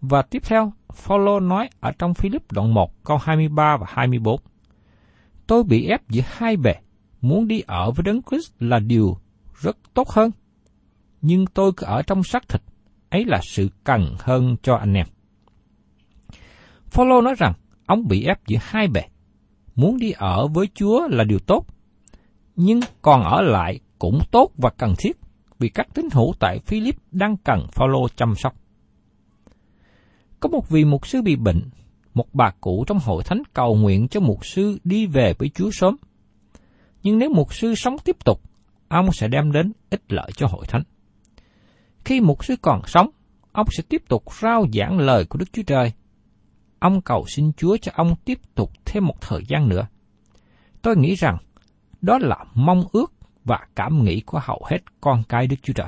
Và 0.00 0.22
tiếp 0.22 0.42
theo, 0.46 0.72
Phaolô 0.92 1.40
nói 1.40 1.68
ở 1.80 1.92
trong 1.98 2.14
Philip 2.14 2.52
đoạn 2.52 2.74
1 2.74 3.04
câu 3.04 3.16
23 3.16 3.76
và 3.76 3.86
24. 3.88 4.40
Tôi 5.46 5.64
bị 5.64 5.86
ép 5.86 6.08
giữa 6.08 6.22
hai 6.26 6.56
bề, 6.56 6.74
muốn 7.20 7.48
đi 7.48 7.62
ở 7.66 7.90
với 7.90 8.04
Đấng 8.04 8.22
Christ 8.22 8.52
là 8.58 8.78
điều 8.78 9.18
rất 9.60 9.76
tốt 9.94 10.08
hơn. 10.08 10.30
Nhưng 11.22 11.46
tôi 11.46 11.72
cứ 11.76 11.86
ở 11.86 12.02
trong 12.02 12.22
xác 12.22 12.48
thịt, 12.48 12.62
ấy 13.10 13.24
là 13.24 13.40
sự 13.42 13.68
cần 13.84 14.14
hơn 14.18 14.56
cho 14.62 14.76
anh 14.76 14.94
em. 14.94 15.06
Phaolô 16.86 17.20
nói 17.20 17.34
rằng 17.38 17.52
ông 17.86 18.08
bị 18.08 18.24
ép 18.24 18.46
giữa 18.46 18.58
hai 18.62 18.88
bề, 18.88 19.02
muốn 19.76 19.98
đi 19.98 20.10
ở 20.10 20.46
với 20.46 20.68
Chúa 20.74 21.08
là 21.08 21.24
điều 21.24 21.38
tốt, 21.38 21.66
nhưng 22.56 22.80
còn 23.02 23.22
ở 23.22 23.42
lại 23.42 23.80
cũng 23.98 24.18
tốt 24.30 24.50
và 24.56 24.70
cần 24.70 24.94
thiết 24.98 25.16
vì 25.58 25.68
các 25.68 25.86
tín 25.94 26.08
hữu 26.12 26.32
tại 26.38 26.58
Philip 26.58 26.96
đang 27.10 27.36
cần 27.36 27.66
Phaolô 27.72 28.08
chăm 28.16 28.34
sóc. 28.34 28.54
Có 30.40 30.48
một 30.48 30.68
vị 30.68 30.84
mục 30.84 31.06
sư 31.06 31.22
bị 31.22 31.36
bệnh, 31.36 31.60
một 32.14 32.26
bà 32.32 32.50
cụ 32.60 32.84
trong 32.86 32.98
hội 32.98 33.22
thánh 33.24 33.42
cầu 33.54 33.74
nguyện 33.74 34.08
cho 34.08 34.20
mục 34.20 34.46
sư 34.46 34.78
đi 34.84 35.06
về 35.06 35.34
với 35.38 35.48
Chúa 35.48 35.70
sớm. 35.70 35.96
Nhưng 37.02 37.18
nếu 37.18 37.30
mục 37.30 37.54
sư 37.54 37.74
sống 37.74 37.96
tiếp 38.04 38.16
tục, 38.24 38.40
ông 38.88 39.12
sẽ 39.12 39.28
đem 39.28 39.52
đến 39.52 39.72
ích 39.90 40.02
lợi 40.08 40.30
cho 40.36 40.46
hội 40.46 40.66
thánh. 40.68 40.82
Khi 42.04 42.20
mục 42.20 42.44
sư 42.44 42.54
còn 42.62 42.80
sống, 42.86 43.10
ông 43.52 43.66
sẽ 43.70 43.82
tiếp 43.88 44.02
tục 44.08 44.24
rao 44.42 44.66
giảng 44.72 44.98
lời 44.98 45.24
của 45.24 45.38
Đức 45.38 45.52
Chúa 45.52 45.62
Trời. 45.62 45.92
Ông 46.80 47.00
cầu 47.00 47.24
xin 47.28 47.52
Chúa 47.52 47.76
cho 47.76 47.92
ông 47.94 48.14
tiếp 48.24 48.38
tục 48.54 48.70
thêm 48.84 49.06
một 49.06 49.20
thời 49.20 49.40
gian 49.48 49.68
nữa. 49.68 49.86
Tôi 50.82 50.96
nghĩ 50.96 51.14
rằng 51.14 51.36
đó 52.00 52.18
là 52.18 52.44
mong 52.54 52.84
ước 52.92 53.12
và 53.44 53.58
cảm 53.76 54.04
nghĩ 54.04 54.20
của 54.20 54.40
hầu 54.42 54.62
hết 54.70 54.78
con 55.00 55.22
cái 55.28 55.46
Đức 55.46 55.56
Chúa 55.62 55.72
Trời. 55.72 55.86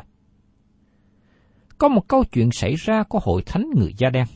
Có 1.78 1.88
một 1.88 2.09
câu 2.09 2.24
chuyện 2.24 2.52
xảy 2.52 2.74
ra 2.74 3.02
của 3.02 3.18
hội 3.22 3.42
thánh 3.46 3.70
người 3.76 3.94
da 3.98 4.11
đen. 4.11 4.26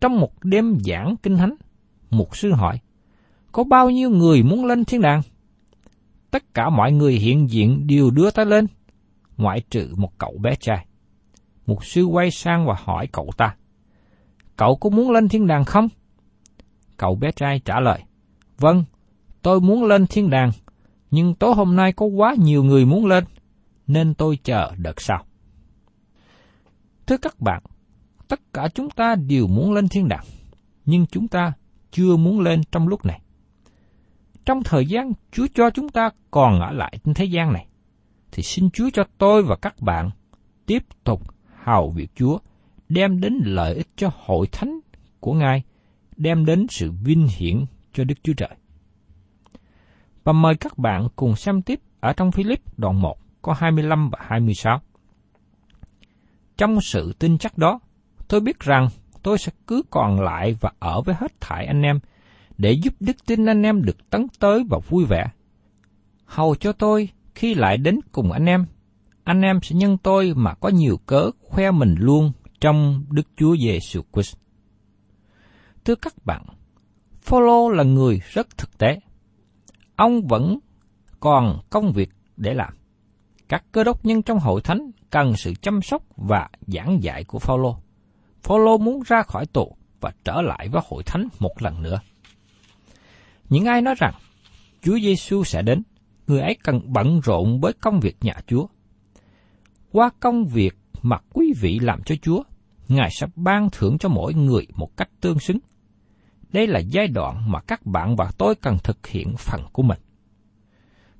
Trong 0.00 0.20
một 0.20 0.44
đêm 0.44 0.78
giảng 0.80 1.16
kinh 1.22 1.36
thánh, 1.36 1.54
một 2.10 2.36
sư 2.36 2.52
hỏi, 2.52 2.78
có 3.52 3.64
bao 3.64 3.90
nhiêu 3.90 4.10
người 4.10 4.42
muốn 4.42 4.64
lên 4.64 4.84
thiên 4.84 5.00
đàng? 5.00 5.22
Tất 6.30 6.54
cả 6.54 6.70
mọi 6.70 6.92
người 6.92 7.14
hiện 7.14 7.50
diện 7.50 7.86
đều 7.86 8.10
đưa 8.10 8.30
tay 8.30 8.46
lên, 8.46 8.66
ngoại 9.36 9.62
trừ 9.70 9.94
một 9.96 10.18
cậu 10.18 10.38
bé 10.40 10.54
trai. 10.60 10.86
Một 11.66 11.84
sư 11.84 12.04
quay 12.04 12.30
sang 12.30 12.66
và 12.66 12.74
hỏi 12.84 13.06
cậu 13.12 13.30
ta, 13.36 13.56
cậu 14.56 14.76
có 14.76 14.90
muốn 14.90 15.10
lên 15.10 15.28
thiên 15.28 15.46
đàng 15.46 15.64
không? 15.64 15.88
Cậu 16.96 17.14
bé 17.14 17.32
trai 17.32 17.60
trả 17.64 17.80
lời, 17.80 18.02
vâng, 18.58 18.84
tôi 19.42 19.60
muốn 19.60 19.84
lên 19.84 20.06
thiên 20.06 20.30
đàng, 20.30 20.50
nhưng 21.10 21.34
tối 21.34 21.54
hôm 21.54 21.76
nay 21.76 21.92
có 21.92 22.06
quá 22.06 22.34
nhiều 22.38 22.64
người 22.64 22.84
muốn 22.84 23.06
lên, 23.06 23.24
nên 23.86 24.14
tôi 24.14 24.38
chờ 24.44 24.72
đợt 24.76 25.00
sau. 25.00 25.24
Thưa 27.06 27.16
các 27.16 27.40
bạn, 27.40 27.62
tất 28.28 28.40
cả 28.52 28.68
chúng 28.74 28.90
ta 28.90 29.14
đều 29.14 29.46
muốn 29.46 29.72
lên 29.72 29.88
thiên 29.88 30.08
đàng, 30.08 30.24
nhưng 30.84 31.06
chúng 31.06 31.28
ta 31.28 31.52
chưa 31.90 32.16
muốn 32.16 32.40
lên 32.40 32.60
trong 32.72 32.88
lúc 32.88 33.04
này. 33.04 33.20
Trong 34.44 34.62
thời 34.62 34.86
gian 34.86 35.12
Chúa 35.32 35.46
cho 35.54 35.70
chúng 35.70 35.88
ta 35.88 36.10
còn 36.30 36.60
ở 36.60 36.72
lại 36.72 36.98
trên 37.04 37.14
thế 37.14 37.24
gian 37.24 37.52
này, 37.52 37.66
thì 38.32 38.42
xin 38.42 38.70
Chúa 38.70 38.90
cho 38.92 39.04
tôi 39.18 39.42
và 39.42 39.56
các 39.56 39.80
bạn 39.80 40.10
tiếp 40.66 40.82
tục 41.04 41.22
hầu 41.64 41.90
việc 41.90 42.10
Chúa, 42.14 42.38
đem 42.94 43.20
đến 43.20 43.38
lợi 43.44 43.74
ích 43.74 43.88
cho 43.96 44.10
hội 44.14 44.46
thánh 44.52 44.80
của 45.20 45.32
Ngài, 45.32 45.62
đem 46.16 46.44
đến 46.44 46.66
sự 46.70 46.92
vinh 47.04 47.28
hiển 47.36 47.64
cho 47.92 48.04
Đức 48.04 48.14
Chúa 48.22 48.32
Trời. 48.32 48.56
Và 50.24 50.32
mời 50.32 50.54
các 50.54 50.78
bạn 50.78 51.08
cùng 51.16 51.36
xem 51.36 51.62
tiếp 51.62 51.80
ở 52.00 52.12
trong 52.12 52.32
Philip 52.32 52.78
đoạn 52.78 53.00
1 53.00 53.18
có 53.42 53.52
25 53.52 54.10
và 54.10 54.18
26. 54.22 54.80
Trong 56.56 56.80
sự 56.80 57.12
tin 57.18 57.38
chắc 57.38 57.58
đó, 57.58 57.80
tôi 58.28 58.40
biết 58.40 58.60
rằng 58.60 58.88
tôi 59.22 59.38
sẽ 59.38 59.52
cứ 59.66 59.82
còn 59.90 60.20
lại 60.20 60.56
và 60.60 60.72
ở 60.78 61.00
với 61.00 61.14
hết 61.18 61.40
thải 61.40 61.66
anh 61.66 61.82
em, 61.82 61.98
để 62.58 62.72
giúp 62.72 62.94
đức 63.00 63.16
tin 63.26 63.46
anh 63.46 63.62
em 63.62 63.82
được 63.82 64.10
tấn 64.10 64.26
tới 64.38 64.64
và 64.70 64.78
vui 64.88 65.04
vẻ. 65.04 65.26
Hầu 66.24 66.54
cho 66.54 66.72
tôi 66.72 67.08
khi 67.34 67.54
lại 67.54 67.76
đến 67.76 68.00
cùng 68.12 68.32
anh 68.32 68.46
em, 68.46 68.66
anh 69.24 69.42
em 69.42 69.60
sẽ 69.62 69.76
nhân 69.76 69.98
tôi 69.98 70.32
mà 70.36 70.54
có 70.54 70.68
nhiều 70.68 70.96
cớ 71.06 71.30
khoe 71.40 71.70
mình 71.70 71.94
luôn 71.98 72.32
trong 72.62 73.04
Đức 73.10 73.26
Chúa 73.36 73.56
Giêsu 73.56 74.02
Christ. 74.12 74.36
Thưa 75.84 75.94
các 75.94 76.14
bạn, 76.24 76.44
Phaolô 77.22 77.68
là 77.68 77.84
người 77.84 78.20
rất 78.32 78.58
thực 78.58 78.78
tế. 78.78 79.00
Ông 79.96 80.26
vẫn 80.26 80.58
còn 81.20 81.60
công 81.70 81.92
việc 81.92 82.10
để 82.36 82.54
làm. 82.54 82.74
Các 83.48 83.64
cơ 83.72 83.84
đốc 83.84 84.04
nhân 84.04 84.22
trong 84.22 84.38
hội 84.38 84.60
thánh 84.60 84.90
cần 85.10 85.36
sự 85.36 85.54
chăm 85.54 85.82
sóc 85.82 86.02
và 86.16 86.48
giảng 86.66 87.02
dạy 87.02 87.24
của 87.24 87.38
Phaolô. 87.38 87.76
Phaolô 88.42 88.78
muốn 88.78 89.02
ra 89.06 89.22
khỏi 89.22 89.46
tù 89.46 89.76
và 90.00 90.12
trở 90.24 90.42
lại 90.42 90.68
với 90.68 90.82
hội 90.88 91.02
thánh 91.02 91.28
một 91.38 91.62
lần 91.62 91.82
nữa. 91.82 92.00
Những 93.48 93.64
ai 93.64 93.82
nói 93.82 93.94
rằng 93.98 94.14
Chúa 94.82 94.98
Giêsu 94.98 95.44
sẽ 95.44 95.62
đến, 95.62 95.82
người 96.26 96.40
ấy 96.40 96.56
cần 96.62 96.80
bận 96.86 97.20
rộn 97.20 97.60
với 97.60 97.72
công 97.72 98.00
việc 98.00 98.16
nhà 98.20 98.34
Chúa. 98.46 98.66
Qua 99.92 100.10
công 100.20 100.46
việc 100.46 100.74
mà 101.02 101.16
quý 101.32 101.52
vị 101.60 101.78
làm 101.78 102.02
cho 102.02 102.14
Chúa, 102.22 102.42
Ngài 102.94 103.08
sẽ 103.10 103.26
ban 103.36 103.68
thưởng 103.72 103.98
cho 103.98 104.08
mỗi 104.08 104.34
người 104.34 104.66
một 104.76 104.96
cách 104.96 105.08
tương 105.20 105.38
xứng. 105.38 105.58
Đây 106.52 106.66
là 106.66 106.80
giai 106.80 107.08
đoạn 107.08 107.50
mà 107.50 107.60
các 107.60 107.86
bạn 107.86 108.16
và 108.16 108.30
tôi 108.38 108.54
cần 108.54 108.76
thực 108.84 109.06
hiện 109.06 109.34
phần 109.38 109.60
của 109.72 109.82
mình. 109.82 109.98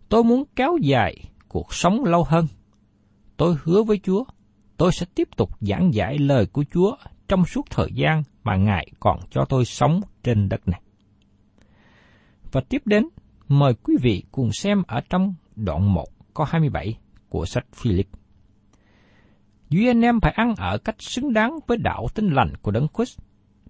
Tôi 0.09 0.25
muốn 0.25 0.45
kéo 0.57 0.77
dài 0.83 1.17
cuộc 1.49 1.75
sống 1.75 2.05
lâu 2.05 2.25
hơn. 2.25 2.47
Tôi 3.37 3.57
hứa 3.63 3.83
với 3.83 4.01
Chúa, 4.03 4.25
tôi 4.77 4.93
sẽ 4.93 5.07
tiếp 5.15 5.29
tục 5.37 5.51
giảng 5.61 5.95
giải 5.95 6.19
lời 6.19 6.47
của 6.47 6.65
Chúa 6.73 6.97
trong 7.29 7.45
suốt 7.45 7.63
thời 7.71 7.89
gian 7.95 8.23
mà 8.45 8.57
Ngài 8.57 8.87
còn 9.01 9.21
cho 9.31 9.45
tôi 9.49 9.65
sống 9.65 10.01
trên 10.23 10.49
đất 10.49 10.69
này. 10.69 10.81
Và 12.53 12.61
tiếp 12.69 12.83
đến, 12.85 13.09
mời 13.49 13.75
quý 13.75 13.95
vị 14.03 14.25
cùng 14.33 14.51
xem 14.53 14.83
ở 14.87 15.01
trong 15.11 15.35
đoạn 15.57 15.95
1 15.95 16.07
có 16.35 16.45
27 16.45 16.99
của 17.29 17.45
sách 17.45 17.67
Philip. 17.73 18.07
Duy 19.73 19.87
anh 19.87 20.01
em 20.01 20.21
phải 20.21 20.33
ăn 20.33 20.55
ở 20.57 20.79
cách 20.79 21.03
xứng 21.03 21.33
đáng 21.33 21.59
với 21.67 21.77
đạo 21.79 22.07
tinh 22.15 22.31
lành 22.31 22.53
của 22.63 22.71
Đấng 22.71 22.87
Christ, 22.97 23.19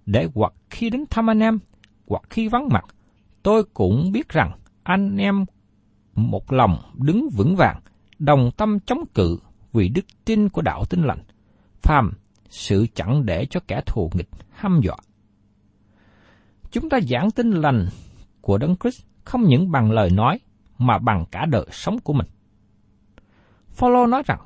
để 0.05 0.27
hoặc 0.35 0.53
khi 0.69 0.89
đến 0.89 1.05
thăm 1.09 1.29
anh 1.29 1.39
em, 1.39 1.59
hoặc 2.07 2.23
khi 2.29 2.47
vắng 2.47 2.69
mặt, 2.71 2.85
tôi 3.43 3.63
cũng 3.73 4.11
biết 4.11 4.29
rằng 4.29 4.51
anh 4.83 5.17
em 5.17 5.45
một 6.15 6.51
lòng 6.51 6.77
đứng 6.93 7.29
vững 7.29 7.55
vàng, 7.55 7.81
đồng 8.19 8.51
tâm 8.57 8.79
chống 8.79 9.03
cự 9.13 9.37
vì 9.73 9.89
đức 9.89 10.05
tin 10.25 10.49
của 10.49 10.61
đạo 10.61 10.83
tinh 10.89 11.03
lành, 11.03 11.19
phàm 11.81 12.11
sự 12.49 12.87
chẳng 12.93 13.25
để 13.25 13.45
cho 13.45 13.59
kẻ 13.67 13.81
thù 13.85 14.09
nghịch 14.13 14.29
hăm 14.51 14.81
dọa. 14.83 14.97
Chúng 16.71 16.89
ta 16.89 16.99
giảng 17.09 17.31
tin 17.31 17.51
lành 17.51 17.87
của 18.41 18.57
Đấng 18.57 18.75
Christ 18.75 19.01
không 19.23 19.43
những 19.43 19.71
bằng 19.71 19.91
lời 19.91 20.09
nói 20.09 20.39
mà 20.77 20.97
bằng 20.97 21.25
cả 21.31 21.45
đời 21.45 21.65
sống 21.71 21.99
của 21.99 22.13
mình. 22.13 22.27
Phaolô 23.69 24.05
nói 24.05 24.23
rằng, 24.25 24.39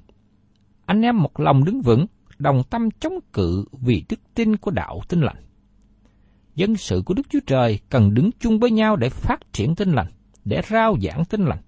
anh 0.88 1.02
em 1.02 1.24
một 1.24 1.40
lòng 1.40 1.64
đứng 1.64 1.82
vững, 1.82 2.06
đồng 2.38 2.64
tâm 2.70 2.92
chống 3.00 3.20
cự 3.34 3.66
vì 3.72 4.04
đức 4.10 4.20
tin 4.36 4.58
của 4.58 4.72
đạo 4.72 5.02
tin 5.10 5.22
lành. 5.22 5.44
Dân 6.56 6.76
sự 6.76 7.02
của 7.06 7.14
Đức 7.14 7.24
Chúa 7.30 7.40
Trời 7.48 7.80
cần 7.90 8.14
đứng 8.14 8.30
chung 8.40 8.60
với 8.60 8.72
nhau 8.72 8.96
để 8.96 9.10
phát 9.10 9.54
triển 9.54 9.76
tin 9.76 9.92
lành, 9.92 10.08
để 10.46 10.62
rao 10.70 10.96
giảng 11.02 11.26
tin 11.26 11.46
lành. 11.46 11.60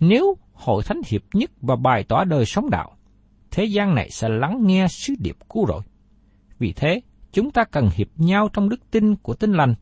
Nếu 0.00 0.36
hội 0.52 0.82
thánh 0.82 1.00
hiệp 1.06 1.22
nhất 1.32 1.50
và 1.60 1.76
bày 1.76 2.04
tỏ 2.04 2.24
đời 2.24 2.44
sống 2.44 2.70
đạo, 2.70 2.96
thế 3.50 3.64
gian 3.64 3.94
này 3.94 4.10
sẽ 4.10 4.28
lắng 4.28 4.58
nghe 4.66 4.86
sứ 4.88 5.14
điệp 5.18 5.36
cứu 5.50 5.66
rỗi. 5.68 5.82
Vì 6.58 6.72
thế, 6.72 7.00
chúng 7.32 7.50
ta 7.50 7.64
cần 7.64 7.88
hiệp 7.94 8.08
nhau 8.16 8.48
trong 8.52 8.68
đức 8.68 8.90
tin 8.90 9.16
của 9.16 9.34
tin 9.34 9.52
lành, 9.52 9.74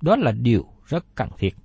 đó 0.00 0.16
là 0.16 0.32
điều 0.32 0.66
rất 0.86 1.04
cần 1.14 1.28
thiết. 1.38 1.56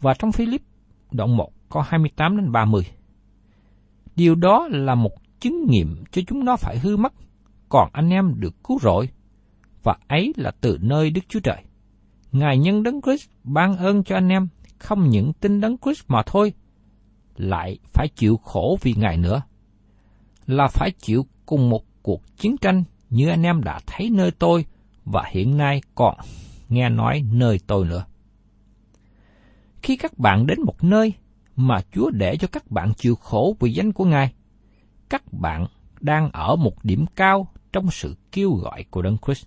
Và 0.00 0.14
trong 0.18 0.32
Philip 0.32 0.62
đoạn 1.10 1.36
1 1.36 1.50
có 1.68 1.84
28 1.88 2.36
đến 2.36 2.52
30. 2.52 2.82
Điều 4.16 4.34
đó 4.34 4.68
là 4.70 4.94
một 4.94 5.12
chứng 5.40 5.66
nghiệm 5.68 6.04
cho 6.10 6.22
chúng 6.26 6.44
nó 6.44 6.56
phải 6.56 6.78
hư 6.78 6.96
mất, 6.96 7.12
còn 7.68 7.90
anh 7.92 8.10
em 8.10 8.34
được 8.40 8.64
cứu 8.64 8.78
rỗi, 8.82 9.08
và 9.82 9.96
ấy 10.08 10.32
là 10.36 10.50
từ 10.60 10.78
nơi 10.80 11.10
Đức 11.10 11.20
Chúa 11.28 11.40
Trời. 11.40 11.62
Ngài 12.32 12.58
nhân 12.58 12.82
đấng 12.82 13.00
Christ 13.02 13.28
ban 13.44 13.76
ơn 13.76 14.04
cho 14.04 14.16
anh 14.16 14.28
em 14.28 14.48
không 14.78 15.08
những 15.08 15.32
tin 15.32 15.60
đấng 15.60 15.76
Christ 15.78 16.04
mà 16.08 16.22
thôi, 16.26 16.52
lại 17.36 17.78
phải 17.92 18.08
chịu 18.08 18.36
khổ 18.36 18.78
vì 18.82 18.94
Ngài 18.94 19.16
nữa. 19.16 19.42
Là 20.46 20.68
phải 20.68 20.90
chịu 20.98 21.26
cùng 21.46 21.70
một 21.70 21.84
cuộc 22.02 22.36
chiến 22.36 22.56
tranh 22.56 22.84
như 23.10 23.28
anh 23.28 23.42
em 23.42 23.62
đã 23.64 23.80
thấy 23.86 24.10
nơi 24.10 24.30
tôi 24.30 24.64
và 25.04 25.24
hiện 25.30 25.56
nay 25.56 25.80
còn 25.94 26.16
nghe 26.68 26.88
nói 26.88 27.24
nơi 27.32 27.60
tôi 27.66 27.86
nữa. 27.86 28.04
Khi 29.82 29.96
các 29.96 30.18
bạn 30.18 30.46
đến 30.46 30.58
một 30.62 30.84
nơi 30.84 31.14
mà 31.66 31.80
Chúa 31.92 32.10
để 32.10 32.36
cho 32.36 32.48
các 32.52 32.70
bạn 32.70 32.92
chịu 32.94 33.14
khổ 33.14 33.56
vì 33.60 33.72
danh 33.72 33.92
của 33.92 34.04
Ngài, 34.04 34.32
các 35.08 35.32
bạn 35.32 35.66
đang 36.00 36.30
ở 36.32 36.56
một 36.56 36.84
điểm 36.84 37.04
cao 37.16 37.48
trong 37.72 37.90
sự 37.90 38.16
kêu 38.32 38.52
gọi 38.52 38.84
của 38.90 39.02
Đấng 39.02 39.16
Christ. 39.26 39.46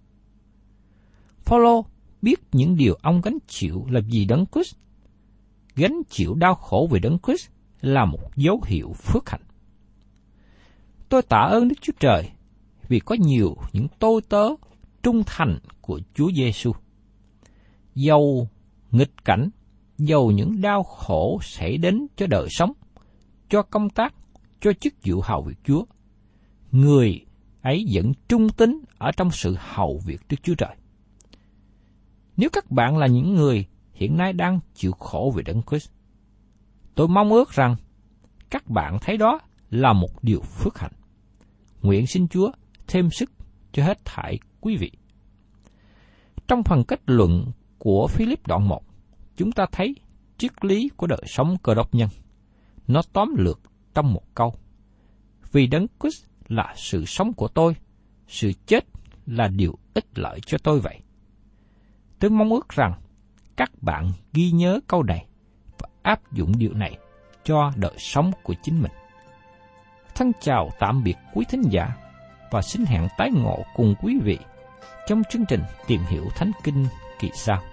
Phaolô 1.40 1.86
biết 2.22 2.40
những 2.52 2.78
điều 2.78 2.94
ông 3.02 3.22
gánh 3.22 3.38
chịu 3.48 3.86
là 3.90 4.02
vì 4.10 4.26
Đấng 4.26 4.46
Christ. 4.46 4.76
Gánh 5.76 6.02
chịu 6.10 6.36
đau 6.36 6.56
khổ 6.56 6.88
vì 6.92 7.00
Đấng 7.00 7.18
Christ 7.20 7.48
là 7.82 8.06
một 8.06 8.36
dấu 8.36 8.62
hiệu 8.66 8.94
phước 8.94 9.30
hạnh. 9.30 9.42
Tôi 11.10 11.22
tạ 11.22 11.40
ơn 11.40 11.68
Đức 11.68 11.76
Chúa 11.82 11.94
Trời 12.00 12.30
vì 12.88 13.00
có 13.00 13.16
nhiều 13.20 13.56
những 13.74 13.88
tôi 14.00 14.22
tớ 14.30 14.50
trung 15.04 15.24
thành 15.26 15.60
của 15.82 16.00
Chúa 16.14 16.32
Giêsu. 16.36 16.72
Dầu 17.96 18.48
nghịch 18.92 19.26
cảnh, 19.26 19.50
dầu 19.98 20.32
những 20.32 20.62
đau 20.62 20.84
khổ 20.84 21.40
xảy 21.42 21.78
đến 21.78 22.08
cho 22.16 22.28
đời 22.28 22.48
sống, 22.50 22.74
cho 23.50 23.62
công 23.62 23.90
tác, 23.90 24.14
cho 24.62 24.74
chức 24.74 24.94
vụ 25.06 25.22
hầu 25.22 25.42
việc 25.42 25.58
Chúa, 25.64 25.86
người 26.72 27.26
ấy 27.62 27.86
vẫn 27.94 28.12
trung 28.28 28.50
tín 28.50 28.82
ở 28.98 29.12
trong 29.18 29.32
sự 29.32 29.56
hầu 29.60 30.00
việc 30.06 30.22
Đức 30.30 30.38
Chúa 30.44 30.56
Trời. 30.56 30.76
Nếu 32.38 32.50
các 32.54 32.72
bạn 32.72 32.98
là 32.98 33.08
những 33.08 33.34
người 33.34 33.66
hiện 33.94 34.18
nay 34.18 34.34
đang 34.34 34.60
chịu 34.74 34.92
khổ 34.92 35.34
vì 35.36 35.44
Đấng 35.44 35.62
Christ, 35.70 35.90
tôi 36.96 37.08
mong 37.08 37.30
ước 37.30 37.52
rằng 37.52 37.76
các 38.50 38.70
bạn 38.70 38.98
thấy 39.02 39.18
đó 39.18 39.40
là 39.70 39.94
một 39.94 40.24
điều 40.24 40.42
phước 40.42 40.80
hạnh. 40.80 40.92
Nguyện 41.82 42.08
xin 42.08 42.28
Chúa 42.28 42.52
thêm 42.88 43.10
sức 43.12 43.32
cho 43.72 43.84
hết 43.84 44.06
thảy 44.06 44.40
quý 44.62 44.78
vị. 44.78 44.92
Trong 46.48 46.64
phần 46.64 46.84
kết 46.84 47.02
luận 47.06 47.52
của 47.78 48.08
Philip 48.08 48.48
đoạn 48.48 48.68
1, 48.68 48.82
chúng 49.36 49.52
ta 49.52 49.66
thấy 49.72 49.96
triết 50.38 50.66
lý 50.66 50.90
của 50.98 51.08
đời 51.08 51.24
sống 51.28 51.58
cơ 51.64 51.74
đốc 51.74 51.96
nhân. 51.96 52.10
Nó 52.88 53.02
tóm 53.14 53.36
lược 53.38 53.60
trong 53.96 54.14
một 54.14 54.36
câu. 54.36 54.54
Vì 55.52 55.68
đấng 55.68 55.88
Christ 56.00 56.26
là 56.48 56.74
sự 56.78 57.06
sống 57.06 57.34
của 57.34 57.48
tôi, 57.48 57.76
sự 58.28 58.52
chết 58.66 58.86
là 59.26 59.48
điều 59.48 59.78
ích 59.94 60.06
lợi 60.16 60.40
cho 60.46 60.58
tôi 60.64 60.80
vậy. 60.80 61.00
Tôi 62.20 62.30
mong 62.32 62.50
ước 62.50 62.70
rằng 62.70 62.94
các 63.56 63.72
bạn 63.82 64.12
ghi 64.34 64.52
nhớ 64.52 64.80
câu 64.88 65.04
này 65.04 65.26
và 65.80 65.90
áp 66.02 66.34
dụng 66.34 66.58
điều 66.58 66.74
này 66.74 66.98
cho 67.44 67.72
đời 67.76 67.96
sống 67.98 68.32
của 68.44 68.54
chính 68.64 68.82
mình. 68.82 68.92
Thân 70.16 70.32
chào 70.42 70.70
tạm 70.80 71.04
biệt 71.04 71.16
quý 71.34 71.46
thính 71.50 71.64
giả 71.70 71.96
và 72.52 72.62
xin 72.62 72.86
hẹn 72.86 73.08
tái 73.18 73.32
ngộ 73.34 73.64
cùng 73.76 73.96
quý 74.02 74.18
vị 74.24 74.38
trong 75.08 75.22
chương 75.30 75.46
trình 75.46 75.62
Tìm 75.88 76.02
hiểu 76.10 76.26
Thánh 76.36 76.52
Kinh 76.64 76.86
kỳ 77.20 77.30
sau. 77.34 77.73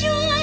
joy. 0.00 0.39